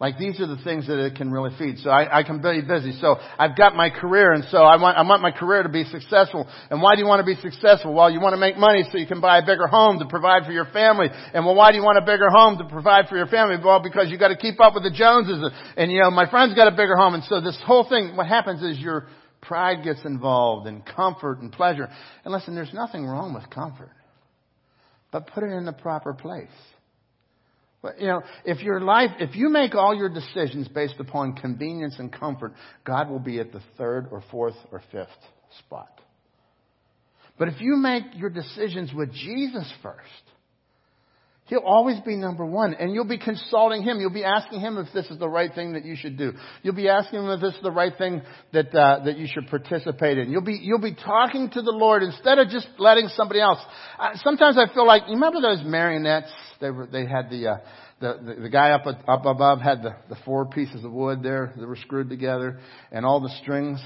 [0.00, 1.78] Like these are the things that it can really feed.
[1.78, 2.98] So I, I can be busy.
[3.00, 5.84] So I've got my career and so I want, I want my career to be
[5.84, 6.48] successful.
[6.70, 7.94] And why do you want to be successful?
[7.94, 10.44] Well, you want to make money so you can buy a bigger home to provide
[10.46, 11.08] for your family.
[11.32, 13.56] And well, why do you want a bigger home to provide for your family?
[13.62, 15.48] Well, because you got to keep up with the Joneses.
[15.76, 17.14] And you know, my friend's got a bigger home.
[17.14, 19.06] And so this whole thing, what happens is your
[19.42, 21.88] pride gets involved and comfort and pleasure.
[22.24, 23.90] And listen, there's nothing wrong with comfort.
[25.12, 26.48] But put it in the proper place.
[27.84, 31.96] But, you know, if your life, if you make all your decisions based upon convenience
[31.98, 35.10] and comfort, God will be at the third or fourth or fifth
[35.58, 36.00] spot.
[37.38, 40.00] But if you make your decisions with Jesus first,
[41.46, 44.00] He'll always be number one, and you'll be consulting Him.
[44.00, 46.32] You'll be asking Him if this is the right thing that you should do.
[46.62, 48.22] You'll be asking Him if this is the right thing
[48.54, 50.30] that uh, that you should participate in.
[50.30, 53.58] You'll be you'll be talking to the Lord instead of just letting somebody else.
[53.98, 56.32] Uh, sometimes I feel like you remember those marionettes.
[56.62, 57.56] They were they had the uh,
[58.00, 61.52] the, the the guy up up above had the the four pieces of wood there
[61.58, 62.58] that were screwed together,
[62.90, 63.82] and all the strings,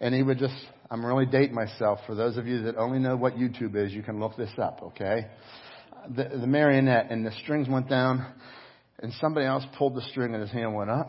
[0.00, 0.56] and he would just.
[0.88, 1.98] I'm really dating myself.
[2.06, 4.82] For those of you that only know what YouTube is, you can look this up.
[4.84, 5.26] Okay
[6.14, 8.26] the, the marionette and the strings went down
[8.98, 11.08] and somebody else pulled the string and his hand went up.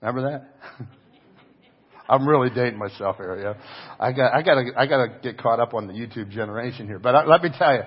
[0.00, 0.86] Remember that?
[2.08, 3.40] I'm really dating myself here.
[3.40, 6.30] Yeah, I got, I got to, I got to get caught up on the YouTube
[6.30, 6.98] generation here.
[6.98, 7.82] But I, let me tell you,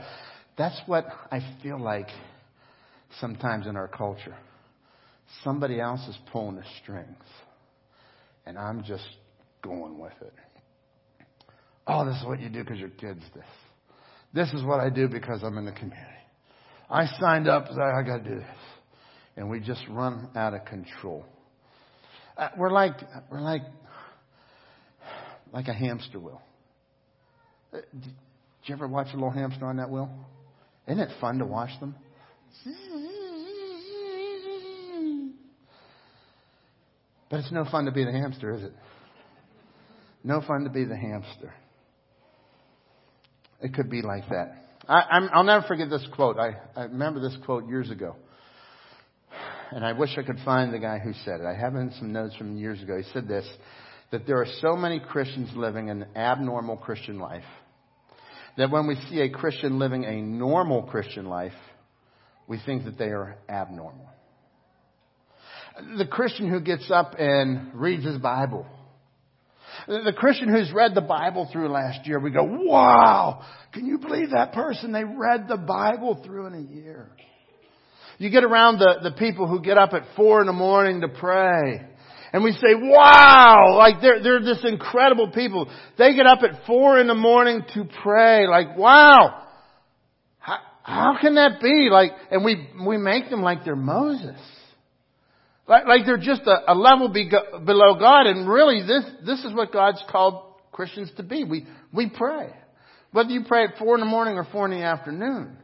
[0.57, 2.07] that's what I feel like
[3.20, 4.36] sometimes in our culture.
[5.43, 7.24] Somebody else is pulling the strings,
[8.45, 9.05] and I'm just
[9.61, 10.34] going with it.
[11.86, 13.45] Oh, this is what you do because your kid's this.
[14.34, 16.01] This is what I do because I'm in the community.
[16.89, 18.45] I signed up, I got to do this.
[19.36, 21.25] And we just run out of control.
[22.38, 22.93] Uh, we're like,
[23.32, 23.63] we're like,
[25.51, 26.41] like a hamster wheel.
[27.73, 28.13] Uh, did
[28.65, 30.09] you ever watch a little hamster on that wheel?
[30.88, 31.95] Isn't it fun to watch them?
[37.30, 38.73] But it's no fun to be the hamster, is it?
[40.23, 41.53] No fun to be the hamster.
[43.61, 44.63] It could be like that.
[44.87, 46.37] I, will never forget this quote.
[46.37, 48.15] I, I remember this quote years ago.
[49.71, 51.45] And I wish I could find the guy who said it.
[51.45, 52.97] I have in some notes from years ago.
[52.97, 53.45] He said this,
[54.11, 57.43] that there are so many Christians living an abnormal Christian life
[58.57, 61.53] that when we see a Christian living a normal Christian life,
[62.47, 64.09] we think that they are abnormal.
[65.97, 68.65] The Christian who gets up and reads his Bible.
[69.88, 74.31] The Christian who's read the Bible through last year, we go, wow, can you believe
[74.31, 74.91] that person?
[74.91, 77.09] They read the Bible through in a year.
[78.17, 81.07] You get around the, the people who get up at four in the morning to
[81.07, 81.85] pray.
[82.33, 85.69] And we say, wow, like they're, they're this incredible people.
[85.97, 88.45] They get up at four in the morning to pray.
[88.45, 89.43] Like, wow.
[90.39, 91.88] How, how can that be?
[91.89, 94.38] Like, and we, we make them like they're Moses.
[95.68, 98.26] Like, like they're just a, a level be, below God.
[98.28, 101.43] And really, this, this is what God's called Christians to be.
[101.43, 102.49] We, we pray.
[103.11, 105.57] Whether you pray at four in the morning or four in the afternoon.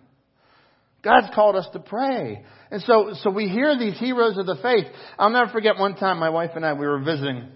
[1.04, 2.44] God's called us to pray.
[2.72, 4.86] And so, so we hear these heroes of the faith.
[5.20, 7.50] I'll never forget one time my wife and I, we were visiting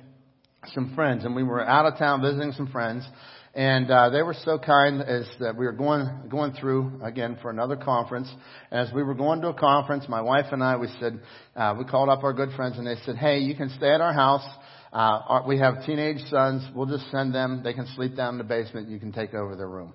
[0.74, 3.08] some friends and we were out of town visiting some friends
[3.58, 7.49] and uh, they were so kind as that we were going going through again for
[7.49, 8.32] another conference.
[8.70, 11.20] And as we were going to a conference, my wife and I we said
[11.55, 13.99] uh, we called up our good friends and they said, "Hey, you can stay at
[13.99, 14.47] our house.
[14.93, 16.70] Uh, our, we have teenage sons.
[16.76, 17.62] We'll just send them.
[17.64, 18.89] They can sleep down in the basement.
[18.89, 19.91] You can take over their room."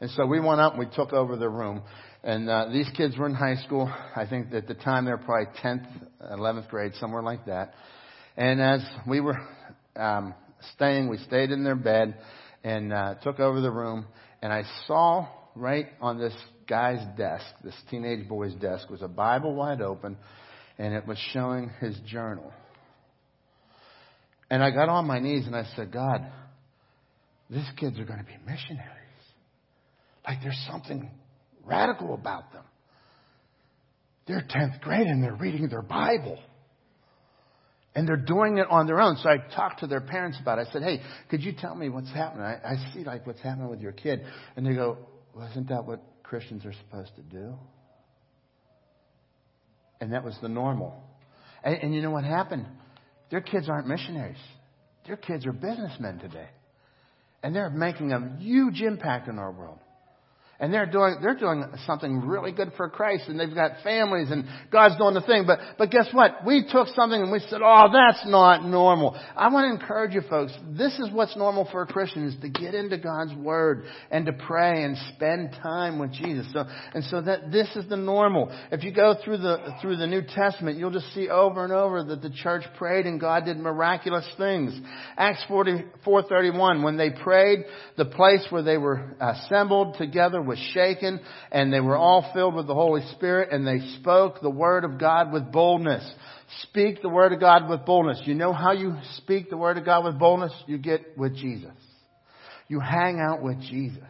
[0.00, 1.82] And so we went up and we took over their room.
[2.22, 3.92] And uh, these kids were in high school.
[4.14, 5.86] I think at the time they were probably 10th,
[6.32, 7.74] 11th grade, somewhere like that.
[8.36, 9.36] And as we were
[9.96, 10.34] um,
[10.74, 12.16] staying, we stayed in their bed
[12.64, 14.06] and uh, took over the room.
[14.42, 16.34] And I saw right on this
[16.68, 20.16] guy's desk, this teenage boy's desk, was a Bible wide open,
[20.78, 22.52] and it was showing his journal.
[24.50, 26.26] And I got on my knees and I said, God,
[27.50, 28.90] these kids are going to be missionaries.
[30.26, 31.10] Like there's something
[31.64, 32.64] radical about them.
[34.26, 36.38] They're 10th grade and they're reading their Bible.
[37.94, 39.16] And they're doing it on their own.
[39.22, 40.66] So I talked to their parents about it.
[40.68, 42.44] I said, hey, could you tell me what's happening?
[42.44, 44.24] I, I see like what's happening with your kid.
[44.56, 44.98] And they go,
[45.34, 47.54] well, isn't that what Christians are supposed to do?
[50.00, 51.00] And that was the normal.
[51.62, 52.66] And, and you know what happened?
[53.30, 54.38] Their kids aren't missionaries.
[55.06, 56.48] Their kids are businessmen today.
[57.42, 59.78] And they're making a huge impact in our world.
[60.60, 64.44] And they're doing, they're doing something really good for Christ and they've got families and
[64.70, 65.44] God's doing the thing.
[65.46, 66.46] But, but guess what?
[66.46, 69.20] We took something and we said, oh, that's not normal.
[69.36, 70.52] I want to encourage you folks.
[70.70, 74.32] This is what's normal for a Christian is to get into God's Word and to
[74.32, 76.46] pray and spend time with Jesus.
[76.52, 78.56] So, and so that this is the normal.
[78.70, 82.04] If you go through the, through the New Testament, you'll just see over and over
[82.04, 84.78] that the church prayed and God did miraculous things.
[85.16, 87.64] Acts 44:31, when they prayed,
[87.96, 91.20] the place where they were assembled together was shaken
[91.50, 94.98] and they were all filled with the Holy Spirit and they spoke the Word of
[94.98, 96.04] God with boldness.
[96.62, 98.22] Speak the Word of God with boldness.
[98.24, 100.52] You know how you speak the Word of God with boldness?
[100.66, 101.72] You get with Jesus.
[102.68, 104.02] You hang out with Jesus.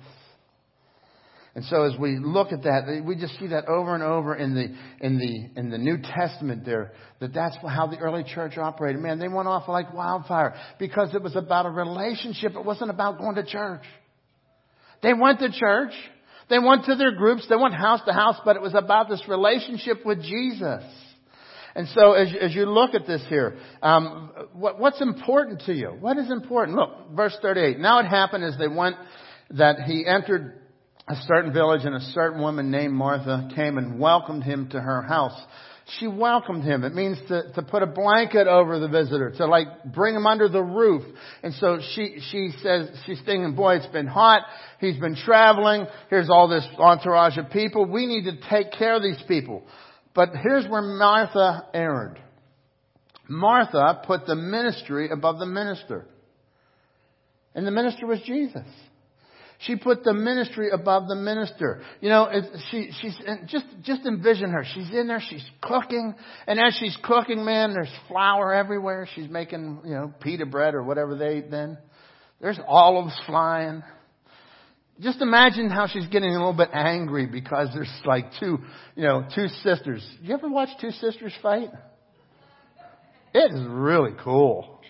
[1.55, 4.55] And so as we look at that, we just see that over and over in
[4.55, 9.01] the, in the, in the New Testament there, that that's how the early church operated.
[9.01, 12.57] Man, they went off like wildfire because it was about a relationship.
[12.57, 13.85] It wasn't about going to church.
[15.03, 15.93] They went to church.
[16.49, 19.23] They went to their groups, they went house to house, but it was about this
[19.29, 20.83] relationship with Jesus.
[21.75, 25.89] And so as, as you look at this here, um, what, what's important to you?
[25.89, 26.77] What is important?
[26.77, 27.79] Look, verse 38.
[27.81, 28.97] Now it happened as they went
[29.51, 30.61] that he entered
[31.09, 35.03] a certain village and a certain woman named Martha came and welcomed him to her
[35.03, 35.39] house
[35.99, 36.83] she welcomed him.
[36.83, 40.49] It means to, to put a blanket over the visitor, to like bring him under
[40.49, 41.03] the roof.
[41.43, 44.43] And so she, she says, she's thinking, boy, it's been hot.
[44.81, 45.87] He's been traveling.
[46.09, 47.85] Here's all this entourage of people.
[47.85, 49.63] We need to take care of these people.
[50.15, 52.19] But here's where Martha erred.
[53.29, 56.07] Martha put the ministry above the minister.
[57.55, 58.67] And the minister was Jesus.
[59.67, 61.83] She put the ministry above the minister.
[62.01, 62.29] You know,
[62.71, 64.65] she, she's, just, just envision her.
[64.75, 66.15] She's in there, she's cooking,
[66.47, 69.09] and as she's cooking, man, there's flour everywhere.
[69.15, 71.79] She's making, you know, pita bread or whatever they then.
[72.41, 73.83] There's olives flying.
[75.01, 78.59] Just imagine how she's getting a little bit angry because there's like two,
[78.95, 80.07] you know, two sisters.
[80.21, 81.71] You ever watch two sisters fight?
[83.33, 84.81] It is really cool.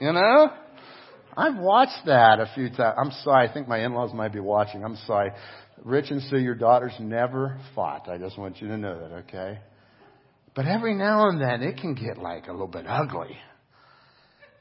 [0.00, 0.52] You know?
[1.36, 2.96] I've watched that a few times.
[2.98, 3.48] I'm sorry.
[3.48, 4.84] I think my in-laws might be watching.
[4.84, 5.32] I'm sorry.
[5.84, 8.08] Rich and Sue, your daughters never fought.
[8.08, 9.58] I just want you to know that, okay?
[10.54, 13.36] But every now and then it can get like a little bit ugly.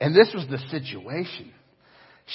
[0.02, 1.54] And this was the situation.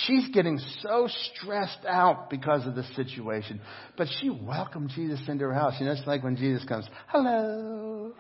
[0.07, 3.61] She's getting so stressed out because of the situation.
[3.99, 5.75] But she welcomed Jesus into her house.
[5.79, 8.13] You know, it's like when Jesus comes, hello.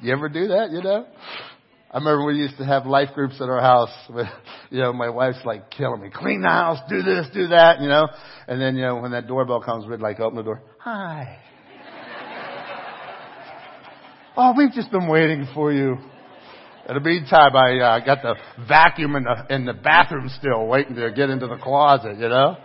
[0.00, 1.06] You ever do that, you know?
[1.92, 4.28] I remember we used to have life groups at our house with,
[4.70, 6.10] you know, my wife's like killing me.
[6.14, 8.06] Clean the house, do this, do that, you know.
[8.46, 10.62] And then, you know, when that doorbell comes, we'd like open the door.
[10.78, 11.40] Hi.
[14.36, 15.96] oh, we've just been waiting for you.
[16.88, 18.36] In the meantime, I uh, got the
[18.66, 22.18] vacuum in the in the bathroom still, waiting to get into the closet.
[22.18, 22.56] You know.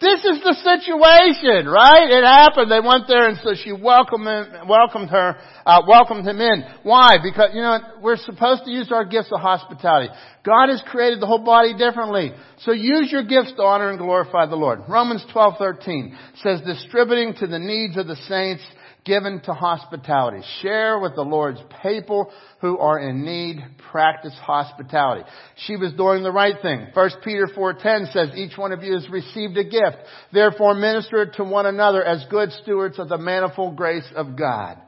[0.00, 2.08] This is the situation, right?
[2.08, 2.72] It happened.
[2.72, 5.36] They went there and so she welcomed him, welcomed her,
[5.66, 6.64] uh, welcomed him in.
[6.84, 7.16] Why?
[7.22, 10.08] Because, you know, we're supposed to use our gifts of hospitality.
[10.42, 12.32] God has created the whole body differently.
[12.60, 14.80] So use your gifts to honor and glorify the Lord.
[14.88, 18.62] Romans 12:13 says distributing to the needs of the saints
[19.04, 20.44] given to hospitality.
[20.60, 22.30] Share with the Lord's people
[22.60, 23.58] who are in need.
[23.90, 25.28] Practice hospitality.
[25.66, 26.88] She was doing the right thing.
[26.92, 29.98] 1 Peter 4.10 says, each one of you has received a gift.
[30.32, 34.78] Therefore minister to one another as good stewards of the manifold grace of God.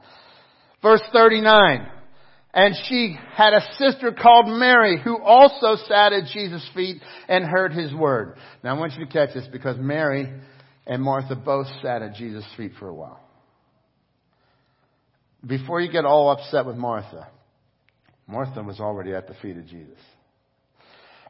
[0.83, 1.89] Verse 39.
[2.55, 7.73] And she had a sister called Mary who also sat at Jesus' feet and heard
[7.73, 8.37] his word.
[8.63, 10.31] Now I want you to catch this because Mary
[10.87, 13.22] and Martha both sat at Jesus' feet for a while
[15.47, 17.29] before you get all upset with Martha,
[18.27, 19.99] Martha was already at the feet of Jesus.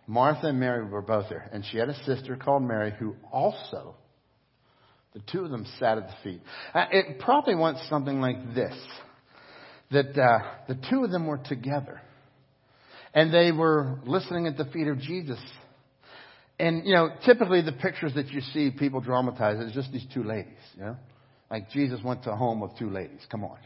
[0.06, 3.94] Martha and Mary were both there, and she had a sister called Mary who also,
[5.14, 6.40] the two of them sat at the feet.
[6.74, 8.74] Uh, it probably went something like this
[9.90, 10.38] that uh,
[10.68, 12.00] the two of them were together,
[13.14, 15.40] and they were listening at the feet of Jesus.
[16.58, 20.22] And, you know, typically the pictures that you see people dramatize is just these two
[20.22, 20.96] ladies, you know?
[21.50, 23.20] Like Jesus went to home of two ladies.
[23.30, 23.58] Come on.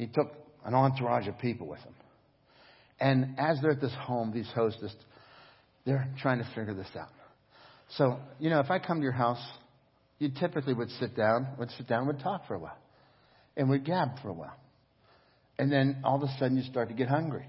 [0.00, 0.32] He took
[0.64, 1.92] an entourage of people with him.
[2.98, 4.94] And as they're at this home, these hostess,
[5.84, 7.10] they're trying to figure this out.
[7.98, 9.46] So, you know, if I come to your house,
[10.18, 12.78] you typically would sit down, would sit down, would talk for a while.
[13.58, 14.56] And we'd gab for a while.
[15.58, 17.44] And then all of a sudden you start to get hungry.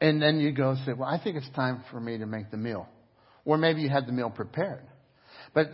[0.00, 2.56] And then you go say, well, I think it's time for me to make the
[2.56, 2.86] meal.
[3.44, 4.84] Or maybe you had the meal prepared.
[5.56, 5.68] But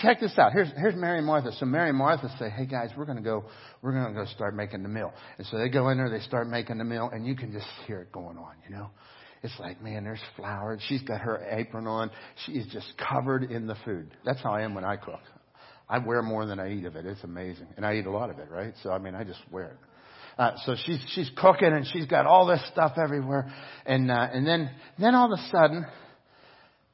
[0.00, 0.52] check this out.
[0.52, 1.50] Here's, here's Mary and Martha.
[1.58, 3.44] So Mary and Martha say, hey guys, we're going to go,
[3.82, 5.12] we're going to go start making the meal.
[5.38, 7.66] And so they go in there, they start making the meal, and you can just
[7.84, 8.90] hear it going on, you know.
[9.42, 10.78] It's like, man, there's flour.
[10.88, 12.12] She's got her apron on.
[12.46, 14.14] She is just covered in the food.
[14.24, 15.20] That's how I am when I cook.
[15.88, 17.04] I wear more than I eat of it.
[17.04, 17.66] It's amazing.
[17.76, 18.72] And I eat a lot of it, right?
[18.84, 19.76] So, I mean, I just wear it.
[20.38, 23.52] Uh, so she's, she's cooking and she's got all this stuff everywhere.
[23.84, 25.86] And, uh, and then, then all of a sudden,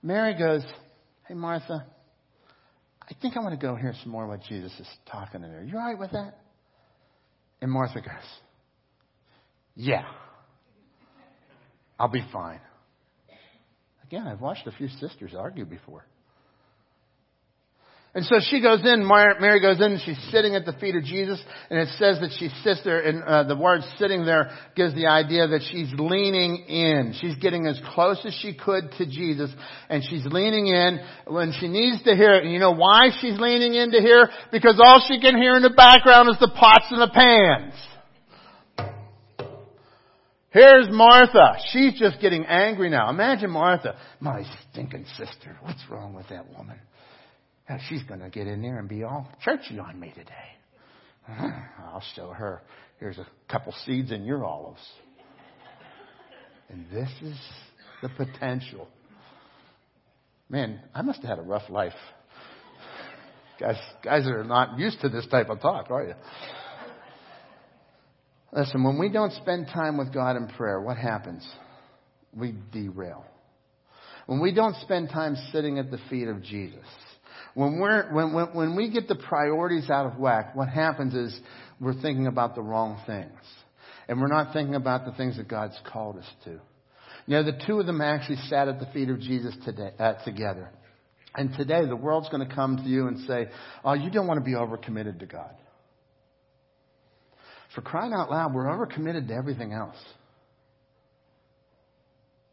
[0.03, 0.65] Mary goes,
[1.29, 1.85] Hey, Martha,
[3.11, 5.65] I think I want to go hear some more what Jesus is talking to there.
[5.65, 6.39] You all right with that?
[7.61, 8.09] And Martha goes,
[9.75, 10.05] Yeah,
[11.99, 12.61] I'll be fine.
[14.05, 16.05] Again, I've watched a few sisters argue before.
[18.13, 21.05] And so she goes in, Mary goes in, and she's sitting at the feet of
[21.05, 21.41] Jesus,
[21.71, 25.07] and it says that she sits there, and uh, the word sitting there gives the
[25.07, 27.15] idea that she's leaning in.
[27.21, 29.51] She's getting as close as she could to Jesus,
[29.89, 30.99] and she's leaning in
[31.29, 32.43] when she needs to hear it.
[32.43, 34.29] And you know why she's leaning in to hear?
[34.51, 37.75] Because all she can hear in the background is the pots and the pans.
[40.51, 41.59] Here's Martha.
[41.73, 43.09] She's just getting angry now.
[43.09, 43.97] Imagine Martha.
[44.19, 44.43] My
[44.73, 45.57] stinking sister.
[45.63, 46.77] What's wrong with that woman?
[47.71, 50.33] Now she's going to get in there and be all churchy on me today.
[51.29, 52.63] Ah, I'll show her.
[52.99, 54.81] Here's a couple seeds in your olives.
[56.69, 57.39] And this is
[58.03, 58.89] the potential.
[60.49, 61.93] Man, I must have had a rough life.
[63.61, 66.15] Guys, guys are not used to this type of talk, are you?
[68.53, 71.49] Listen, when we don't spend time with God in prayer, what happens?
[72.35, 73.25] We derail.
[74.27, 76.85] When we don't spend time sitting at the feet of Jesus,
[77.55, 81.39] when, we're, when, when, when we get the priorities out of whack, what happens is
[81.81, 83.39] we're thinking about the wrong things.
[84.09, 86.51] And we're not thinking about the things that God's called us to.
[87.27, 90.15] You know, the two of them actually sat at the feet of Jesus today, uh,
[90.25, 90.71] together.
[91.35, 93.47] And today the world's going to come to you and say,
[93.85, 95.55] oh, you don't want to be overcommitted to God.
[97.75, 99.97] For crying out loud, we're overcommitted to everything else.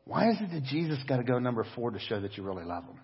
[0.05, 2.63] Why is it that Jesus got to go number four to show that you really
[2.63, 2.99] love Him?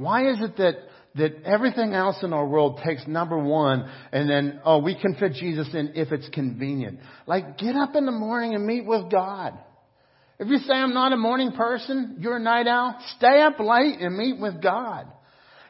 [0.00, 0.76] Why is it that,
[1.16, 5.34] that everything else in our world takes number one and then, oh, we can fit
[5.34, 7.00] Jesus in if it's convenient?
[7.26, 9.58] Like, get up in the morning and meet with God.
[10.38, 14.00] If you say I'm not a morning person, you're a night owl, stay up late
[14.00, 15.06] and meet with God.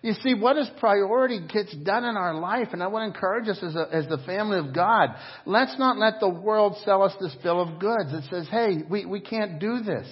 [0.02, 3.48] You see, what is priority gets done in our life, and I want to encourage
[3.48, 5.10] us as, a, as the family of God.
[5.44, 9.04] Let's not let the world sell us this bill of goods that says, hey, we,
[9.04, 10.06] we can't do this.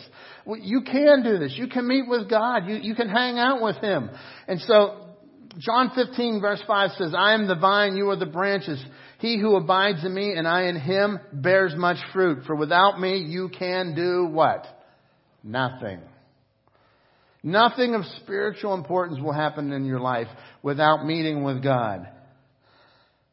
[0.47, 1.55] You can do this.
[1.57, 2.69] You can meet with God.
[2.69, 4.11] You, you can hang out with Him.
[4.47, 5.09] And so,
[5.59, 8.85] John 15 verse 5 says, I am the vine, you are the branches.
[9.19, 12.45] He who abides in me and I in him bears much fruit.
[12.47, 14.67] For without me you can do what?
[15.43, 16.01] Nothing.
[17.43, 20.29] Nothing of spiritual importance will happen in your life
[20.63, 22.09] without meeting with God.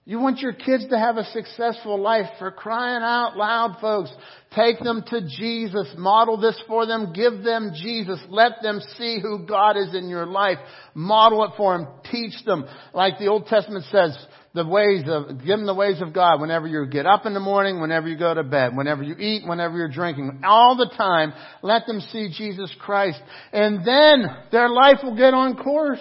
[0.08, 4.12] You want your kids to have a successful life for crying out loud, folks.
[4.56, 5.92] Take them to Jesus.
[5.98, 7.12] Model this for them.
[7.12, 8.20] Give them Jesus.
[8.30, 10.60] Let them see who God is in your life.
[10.94, 11.88] Model it for them.
[12.12, 12.66] Teach them.
[12.94, 14.16] Like the Old Testament says,
[14.56, 17.40] the ways of, give them the ways of God whenever you get up in the
[17.40, 20.42] morning, whenever you go to bed, whenever you eat, whenever you're drinking.
[20.44, 23.20] All the time, let them see Jesus Christ.
[23.52, 26.00] And then their life will get on course.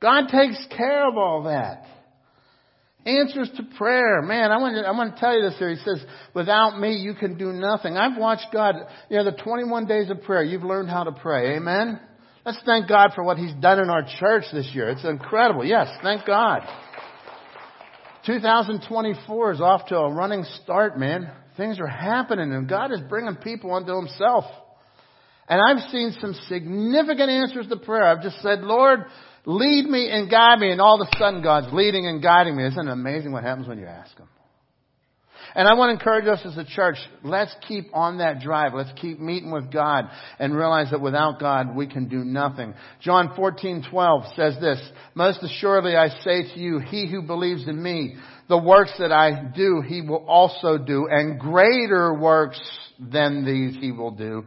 [0.00, 1.84] God takes care of all that.
[3.04, 4.20] Answers to prayer.
[4.22, 5.70] Man, I want to, I want to tell you this here.
[5.70, 7.96] He says, without me, you can do nothing.
[7.96, 8.74] I've watched God,
[9.08, 11.56] you know, the 21 days of prayer, you've learned how to pray.
[11.56, 12.00] Amen?
[12.44, 14.88] Let's thank God for what He's done in our church this year.
[14.88, 15.64] It's incredible.
[15.64, 16.62] Yes, thank God.
[18.26, 21.30] 2024 is off to a running start, man.
[21.56, 24.44] Things are happening and God is bringing people unto Himself.
[25.48, 28.04] And I've seen some significant answers to prayer.
[28.04, 29.00] I've just said, Lord,
[29.44, 32.66] lead me and guide me, and all of a sudden God's leading and guiding me.
[32.66, 34.26] Isn't it amazing what happens when you ask Him?
[35.56, 38.74] And I want to encourage us as a church, let's keep on that drive.
[38.74, 42.74] Let's keep meeting with God and realize that without God we can do nothing.
[43.00, 44.78] John 14:12 says this,
[45.14, 48.16] "Most assuredly I say to you, he who believes in me,
[48.48, 52.60] the works that I do, he will also do, and greater works
[53.00, 54.44] than these he will do,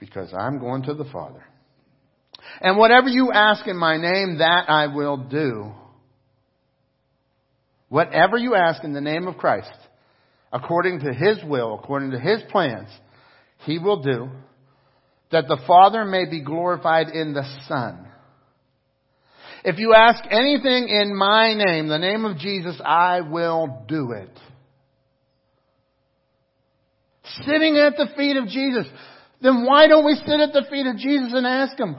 [0.00, 1.44] because I'm going to the Father."
[2.60, 5.72] And whatever you ask in my name, that I will do.
[7.88, 9.72] Whatever you ask in the name of Christ,
[10.54, 12.88] according to His will, according to His plans,
[13.66, 14.30] He will do,
[15.32, 18.06] that the Father may be glorified in the Son.
[19.64, 24.30] If you ask anything in my name, the name of Jesus, I will do it.
[27.44, 28.86] Sitting at the feet of Jesus.
[29.40, 31.96] Then why don't we sit at the feet of Jesus and ask Him?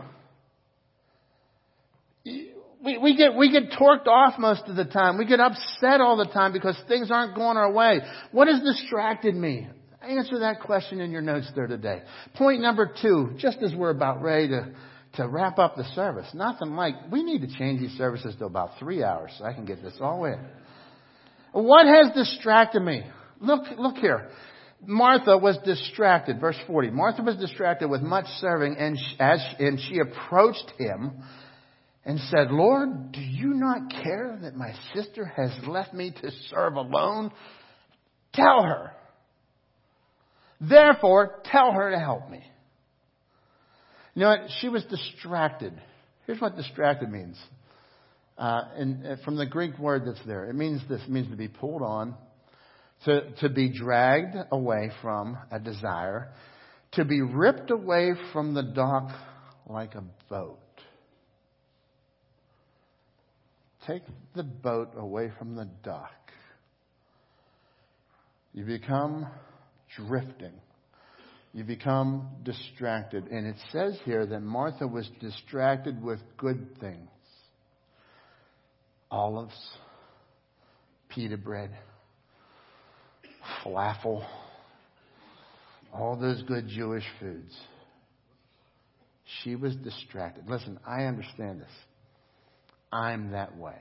[2.86, 5.18] We, we get, we get torqued off most of the time.
[5.18, 8.02] We get upset all the time because things aren't going our way.
[8.32, 9.68] What has distracted me?
[10.08, 12.04] Answer that question in your notes there today.
[12.36, 14.72] Point number two, just as we're about ready to,
[15.16, 18.78] to wrap up the service, nothing like, we need to change these services to about
[18.78, 20.40] three hours so I can get this all in.
[21.54, 23.02] What has distracted me?
[23.40, 24.30] Look, look here.
[24.86, 26.40] Martha was distracted.
[26.40, 26.92] Verse 40.
[26.92, 31.24] Martha was distracted with much serving and, as, and she approached him
[32.06, 36.76] and said, Lord, do you not care that my sister has left me to serve
[36.76, 37.32] alone?
[38.34, 38.92] Tell her.
[40.62, 42.44] Therefore, tell her to help me.
[44.14, 44.50] You know what?
[44.62, 45.74] She was distracted.
[46.26, 47.38] Here's what distracted means.
[48.38, 51.02] Uh, and uh, from the Greek word that's there, it means this.
[51.02, 52.16] It means to be pulled on,
[53.06, 56.32] to, to be dragged away from a desire,
[56.94, 59.10] to be ripped away from the dock
[59.68, 60.60] like a boat.
[63.88, 64.04] Take
[64.36, 66.12] the boat away from the dock.
[68.54, 69.28] You become
[69.98, 70.54] drifting.
[71.54, 73.28] You become distracted.
[73.28, 77.10] And it says here that Martha was distracted with good things
[79.12, 79.56] olives,
[81.10, 81.72] pita bread,
[83.64, 84.26] falafel,
[85.94, 87.56] all those good Jewish foods.
[89.44, 90.50] She was distracted.
[90.50, 91.72] Listen, I understand this.
[92.92, 93.78] I'm that way.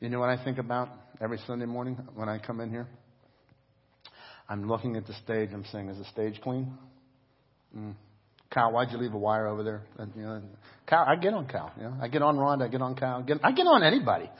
[0.00, 0.88] You know what I think about
[1.20, 2.86] every Sunday morning when I come in here?
[4.48, 5.50] I'm looking at the stage.
[5.52, 6.76] I'm saying, is the stage clean?
[7.76, 7.94] Mm.
[8.50, 9.82] Kyle, why'd you leave a wire over there?
[9.98, 10.42] And, you know,
[10.86, 11.72] Kyle, I get on Kyle.
[11.76, 12.62] You know, I get on Ron.
[12.62, 13.18] I get on Kyle.
[13.18, 14.30] I get, I get on anybody,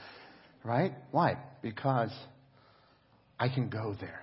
[0.63, 0.93] right?
[1.11, 1.37] Why?
[1.61, 2.11] Because
[3.39, 4.21] I can go there.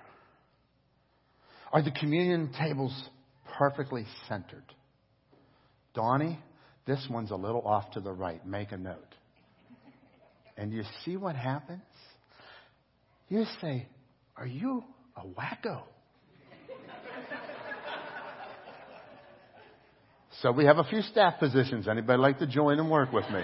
[1.71, 2.93] Are the communion tables
[3.57, 4.63] perfectly centered?
[5.93, 6.39] Donnie,
[6.85, 8.45] this one's a little off to the right.
[8.45, 9.15] Make a note.
[10.57, 11.81] And you see what happens?
[13.29, 13.87] You say,
[14.35, 14.83] Are you
[15.15, 15.81] a wacko?
[20.41, 21.87] so we have a few staff positions.
[21.87, 23.41] Anybody like to join and work with me?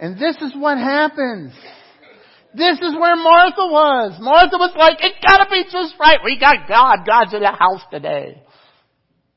[0.00, 1.52] and this is what happens.
[2.54, 4.18] This is where Martha was.
[4.20, 6.18] Martha was like, it gotta be just right.
[6.22, 6.98] We got God.
[7.06, 8.42] God's in the house today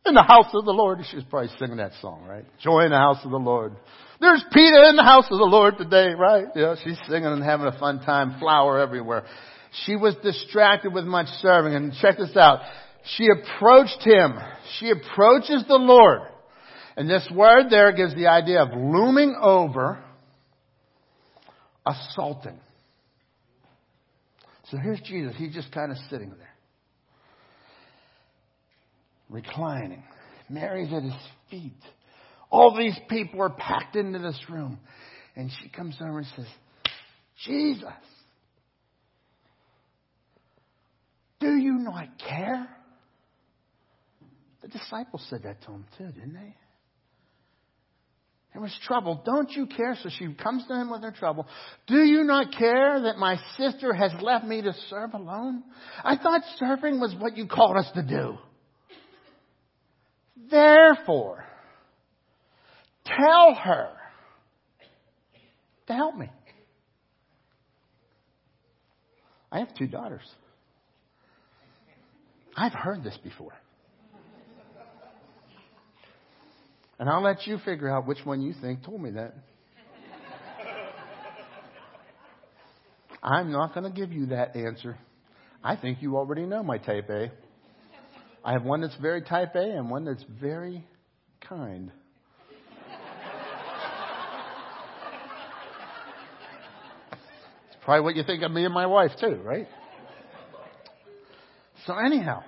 [0.06, 0.99] in the house of the Lord.
[1.10, 2.45] She was probably singing that song, right?
[2.62, 3.74] Joy in the house of the Lord.
[4.20, 6.45] There's Peter in the house of the Lord today, right?
[6.56, 9.26] Yeah, she's singing and having a fun time, flower everywhere.
[9.86, 11.74] She was distracted with much serving.
[11.74, 12.60] And check this out.
[13.18, 14.38] She approached him.
[14.80, 16.22] She approaches the Lord.
[16.97, 19.99] And this word there gives the idea of looming over,
[21.86, 22.60] assaulting.
[24.72, 25.36] So here's Jesus.
[25.38, 26.55] He's just kind of sitting there,
[29.30, 30.03] reclining.
[30.49, 31.13] Mary's at his
[31.49, 31.82] feet.
[32.49, 34.80] All these people are packed into this room.
[35.36, 36.45] And she comes over and says,
[37.45, 37.84] Jesus,
[41.39, 42.67] do you not care?
[44.61, 46.55] The disciples said that to him too, didn't they?
[48.53, 49.21] There was trouble.
[49.26, 49.97] Don't you care?
[50.01, 51.45] So she comes to him with her trouble.
[51.88, 55.61] Do you not care that my sister has left me to serve alone?
[56.01, 58.38] I thought serving was what you called us to do.
[60.36, 61.45] Therefore,
[63.05, 63.89] tell her
[65.88, 66.29] to help me.
[69.51, 70.25] I have two daughters.
[72.57, 73.53] I've heard this before.
[76.97, 79.33] And I'll let you figure out which one you think told me that.
[83.21, 84.97] I'm not going to give you that answer.
[85.63, 87.31] I think you already know my type A.
[88.45, 90.85] I have one that's very type A and one that's very
[91.41, 91.91] kind.
[97.67, 99.67] it's probably what you think of me and my wife, too, right?
[101.87, 102.43] So, anyhow,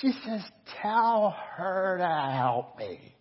[0.00, 0.40] she says,
[0.82, 3.14] Tell her to help me.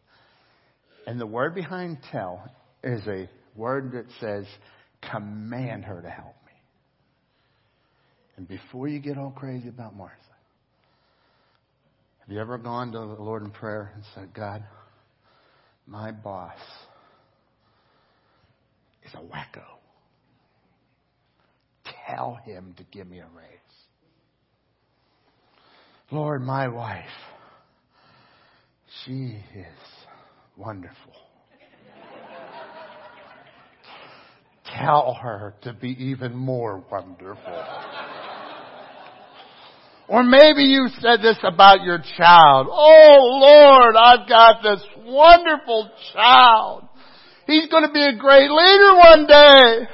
[1.05, 2.49] And the word behind tell
[2.83, 4.45] is a word that says,
[5.11, 6.53] Command her to help me.
[8.37, 10.17] And before you get all crazy about Martha,
[12.25, 14.63] have you ever gone to the Lord in prayer and said, God,
[15.85, 16.57] my boss
[19.03, 19.65] is a wacko.
[22.07, 23.49] Tell him to give me a raise.
[26.11, 27.03] Lord, my wife,
[29.03, 30.07] she is
[30.55, 30.95] wonderful.
[34.77, 37.82] Tell her to be even more wonderful.
[40.13, 42.67] Or maybe you said this about your child.
[42.69, 46.87] Oh Lord, I've got this wonderful child.
[47.47, 49.87] He's going to be a great leader one day.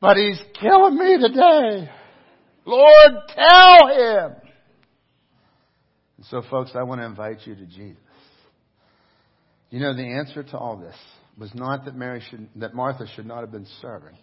[0.00, 1.90] But he's killing me today.
[2.64, 4.36] Lord, tell him.
[6.30, 7.98] So folks, I want to invite you to Jesus.
[9.68, 10.96] You know, the answer to all this
[11.36, 14.16] was not that Mary should, that Martha should not have been serving.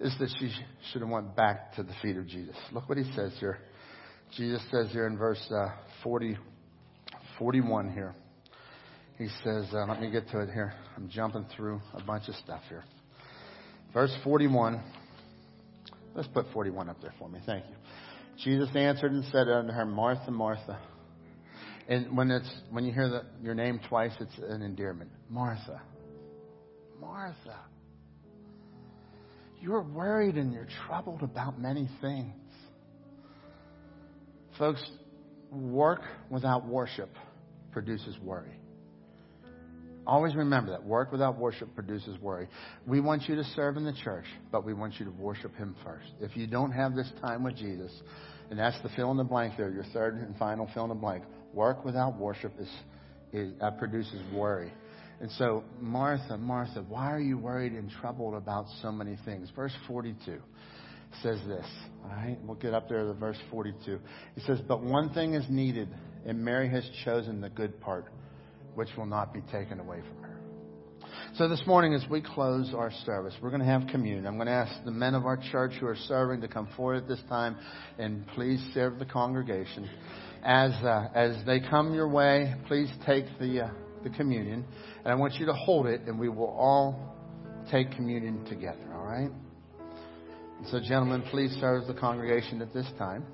[0.00, 0.52] Is that she
[0.90, 2.56] should have went back to the feet of Jesus.
[2.72, 3.58] Look what he says here.
[4.36, 5.68] Jesus says here in verse uh,
[6.02, 6.36] 40,
[7.38, 8.14] 41 here.
[9.18, 10.74] He says, uh, let me get to it here.
[10.96, 12.82] I'm jumping through a bunch of stuff here.
[13.92, 14.82] Verse 41.
[16.14, 17.38] Let's put 41 up there for me.
[17.46, 17.76] Thank you.
[18.42, 20.80] Jesus answered and said unto her, Martha, Martha.
[21.88, 25.10] And when it's when you hear the, your name twice, it's an endearment.
[25.28, 25.82] Martha.
[27.00, 27.58] Martha.
[29.64, 32.34] You're worried and you're troubled about many things.
[34.58, 34.84] Folks,
[35.50, 37.08] work without worship
[37.72, 38.60] produces worry.
[40.06, 40.84] Always remember that.
[40.84, 42.46] Work without worship produces worry.
[42.86, 45.74] We want you to serve in the church, but we want you to worship Him
[45.82, 46.08] first.
[46.20, 47.90] If you don't have this time with Jesus,
[48.50, 50.94] and that's the fill in the blank there, your third and final fill in the
[50.94, 51.24] blank.
[51.54, 52.68] Work without worship is,
[53.32, 54.74] is uh, produces worry.
[55.20, 59.50] And so, Martha, Martha, why are you worried and troubled about so many things?
[59.54, 60.40] Verse 42
[61.22, 61.66] says this.
[62.04, 63.98] All right, we'll get up there to verse 42.
[64.34, 65.88] He says, But one thing is needed,
[66.26, 68.06] and Mary has chosen the good part
[68.74, 70.34] which will not be taken away from her.
[71.36, 74.26] So this morning, as we close our service, we're going to have communion.
[74.26, 76.96] I'm going to ask the men of our church who are serving to come forward
[76.96, 77.56] at this time
[77.98, 79.88] and please serve the congregation.
[80.44, 83.70] As uh, as they come your way, please take the uh,
[84.04, 84.64] the communion,
[85.04, 87.14] and I want you to hold it, and we will all
[87.70, 88.92] take communion together.
[88.94, 89.30] All right.
[90.58, 93.24] And so, gentlemen, please serve the congregation at this time.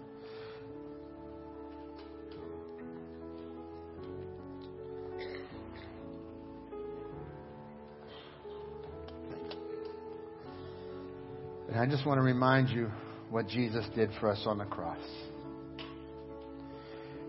[11.68, 12.90] And I just want to remind you
[13.30, 14.98] what Jesus did for us on the cross.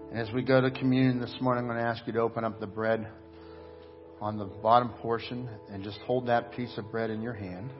[0.09, 2.43] And as we go to communion this morning, I'm going to ask you to open
[2.43, 3.07] up the bread
[4.21, 7.71] on the bottom portion and just hold that piece of bread in your hand.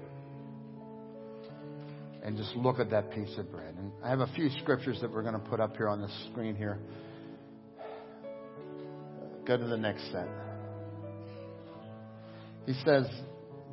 [2.24, 3.76] And just look at that piece of bread.
[3.78, 6.10] And I have a few scriptures that we're going to put up here on the
[6.30, 6.78] screen here.
[9.46, 10.28] Go to the next set.
[12.66, 13.08] He says,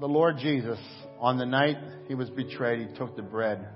[0.00, 0.78] The Lord Jesus
[1.18, 1.76] on the night
[2.06, 3.68] he was betrayed, he took the bread.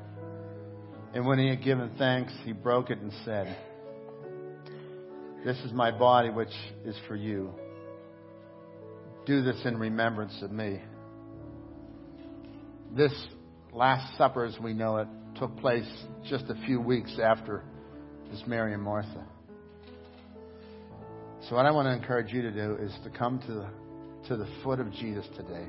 [1.15, 3.55] And when he had given thanks, he broke it and said,
[5.45, 6.49] This is my body, which
[6.87, 7.53] is for you.
[9.25, 10.81] Do this in remembrance of me.
[12.97, 13.13] this
[13.73, 15.09] Last Supper, as we know it,
[15.39, 15.89] took place
[16.29, 17.63] just a few weeks after
[18.31, 19.25] this Mary and Martha.
[21.49, 23.69] So, what I want to encourage you to do is to come to the,
[24.29, 25.67] to the foot of Jesus today.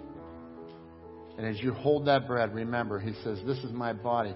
[1.38, 4.35] And as you hold that bread, remember, he says, This is my body.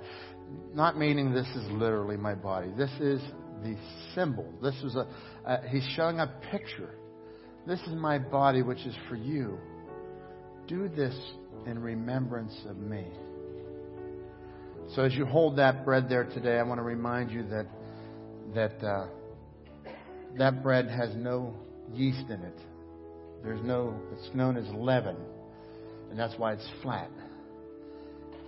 [0.74, 2.70] Not meaning this is literally my body.
[2.78, 3.22] This is
[3.64, 3.76] the
[4.16, 4.52] symbol.
[4.62, 5.08] This is a,
[5.46, 6.96] a he's showing a picture.
[7.68, 9.60] This is my body, which is for you.
[10.68, 11.14] Do this
[11.66, 13.06] in remembrance of me.
[14.96, 17.68] So as you hold that bread there today, I want to remind you that
[18.56, 19.08] that uh,
[20.38, 21.54] that bread has no
[21.94, 22.58] yeast in it.
[23.44, 24.00] There's no.
[24.14, 25.18] It's known as leaven,
[26.10, 27.12] and that's why it's flat.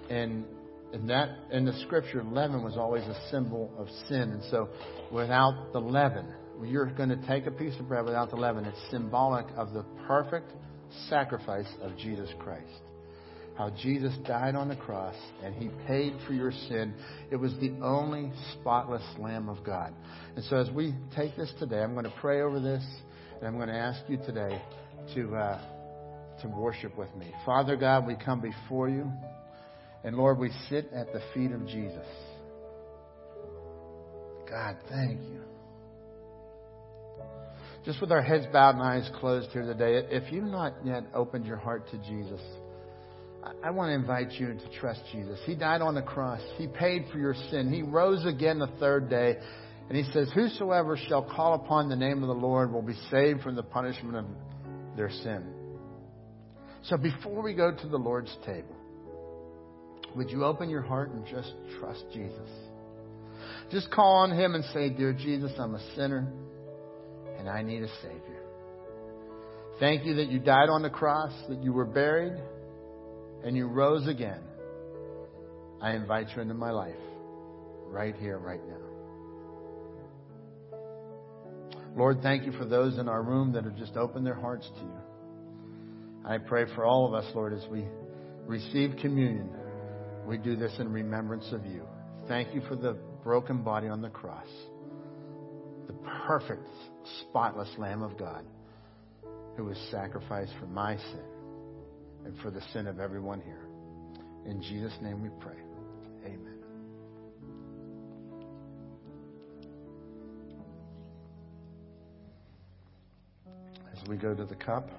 [0.10, 0.46] And
[0.94, 4.70] in that in the scripture, leaven was always a symbol of sin, and so
[5.12, 6.34] without the leaven,
[6.64, 8.66] you're going to take a piece of bread without the leaven.
[8.66, 10.52] It's symbolic of the perfect
[11.10, 12.66] sacrifice of Jesus Christ.
[13.58, 16.94] How Jesus died on the cross and he paid for your sin.
[17.30, 19.94] It was the only spotless Lamb of God.
[20.36, 22.86] And so as we take this today, I'm going to pray over this
[23.38, 24.62] and I'm going to ask you today
[25.16, 25.62] to, uh,
[26.42, 27.34] to worship with me.
[27.46, 29.12] Father God, we come before you.
[30.04, 32.08] And Lord, we sit at the feet of Jesus.
[34.50, 35.49] God, thank you.
[37.86, 41.46] Just with our heads bowed and eyes closed here today, if you've not yet opened
[41.46, 42.42] your heart to Jesus,
[43.64, 45.40] I want to invite you to trust Jesus.
[45.46, 46.42] He died on the cross.
[46.58, 47.72] He paid for your sin.
[47.72, 49.38] He rose again the third day.
[49.88, 53.42] And he says, Whosoever shall call upon the name of the Lord will be saved
[53.42, 54.26] from the punishment of
[54.98, 55.46] their sin.
[56.84, 58.76] So before we go to the Lord's table,
[60.16, 62.50] would you open your heart and just trust Jesus?
[63.72, 66.32] Just call on Him and say, Dear Jesus, I'm a sinner
[67.40, 68.44] and I need a Savior.
[69.80, 72.34] Thank you that you died on the cross, that you were buried,
[73.46, 74.42] and you rose again.
[75.82, 76.96] I invite you into my life
[77.88, 78.76] right here, right now.
[81.96, 84.82] Lord, thank you for those in our room that have just opened their hearts to
[84.82, 85.00] you.
[86.26, 87.86] I pray for all of us, Lord, as we
[88.46, 89.50] receive communion,
[90.28, 91.84] we do this in remembrance of you.
[92.28, 94.48] Thank you for the broken body on the cross,
[95.88, 95.94] the
[96.28, 96.68] perfect,
[97.22, 98.46] spotless Lamb of God
[99.56, 101.26] who was sacrificed for my sin
[102.26, 103.66] and for the sin of everyone here.
[104.46, 105.58] In Jesus' name we pray.
[106.26, 106.60] Amen.
[113.92, 114.90] As we go to the cup,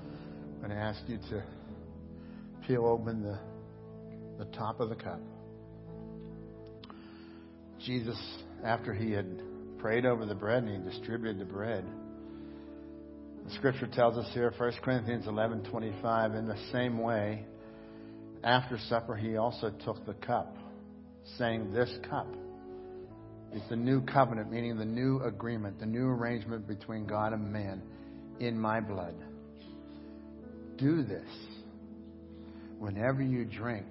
[0.00, 1.42] I'm going to ask you to
[2.66, 3.38] peel open the,
[4.38, 5.20] the top of the cup.
[7.80, 8.18] Jesus,
[8.64, 9.42] after he had
[9.82, 11.84] prayed over the bread and he distributed the bread,
[13.44, 17.44] the scripture tells us here, 1 Corinthians 11:25, in the same way,
[18.44, 20.56] after supper he also took the cup,
[21.36, 22.28] saying, "This cup
[23.52, 27.82] is the new covenant, meaning the new agreement, the new arrangement between God and man
[28.38, 29.16] in my blood.
[30.76, 31.28] Do this.
[32.78, 33.86] Whenever you drink,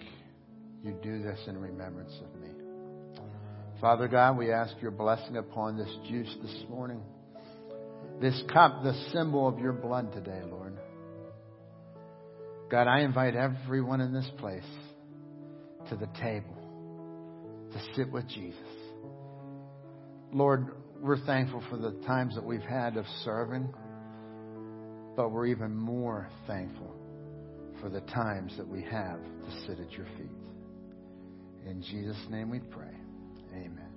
[0.83, 2.40] you do this in remembrance of me."
[3.81, 7.01] Father God, we ask your blessing upon this juice this morning
[8.21, 10.77] this cup, the symbol of your blood today, Lord.
[12.69, 14.63] God, I invite everyone in this place
[15.89, 16.55] to the table
[17.73, 18.59] to sit with Jesus.
[20.31, 20.67] Lord,
[21.01, 23.73] we're thankful for the times that we've had of serving,
[25.15, 26.95] but we're even more thankful
[27.81, 30.37] for the times that we have to sit at your feet.
[31.65, 33.00] In Jesus' name we pray.
[33.53, 33.91] Amen.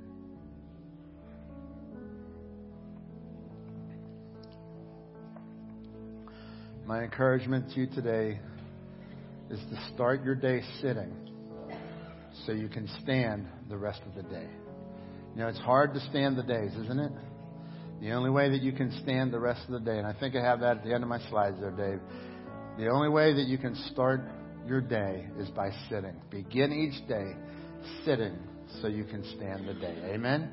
[6.87, 8.41] My encouragement to you today
[9.51, 11.13] is to start your day sitting
[12.45, 14.49] so you can stand the rest of the day.
[15.35, 17.13] You know, it's hard to stand the days, isn't it?
[18.01, 20.37] The only way that you can stand the rest of the day, and I think
[20.37, 22.01] I have that at the end of my slides there, Dave.
[22.79, 24.21] The only way that you can start
[24.67, 26.21] your day is by sitting.
[26.31, 27.33] Begin each day
[28.05, 28.37] sitting
[28.81, 30.13] so you can stand the day.
[30.13, 30.51] Amen?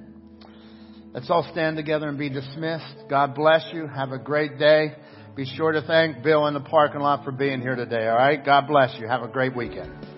[1.13, 3.09] Let's all stand together and be dismissed.
[3.09, 3.87] God bless you.
[3.87, 4.95] Have a great day.
[5.35, 8.43] Be sure to thank Bill in the parking lot for being here today, all right?
[8.43, 9.07] God bless you.
[9.07, 10.10] Have a great weekend.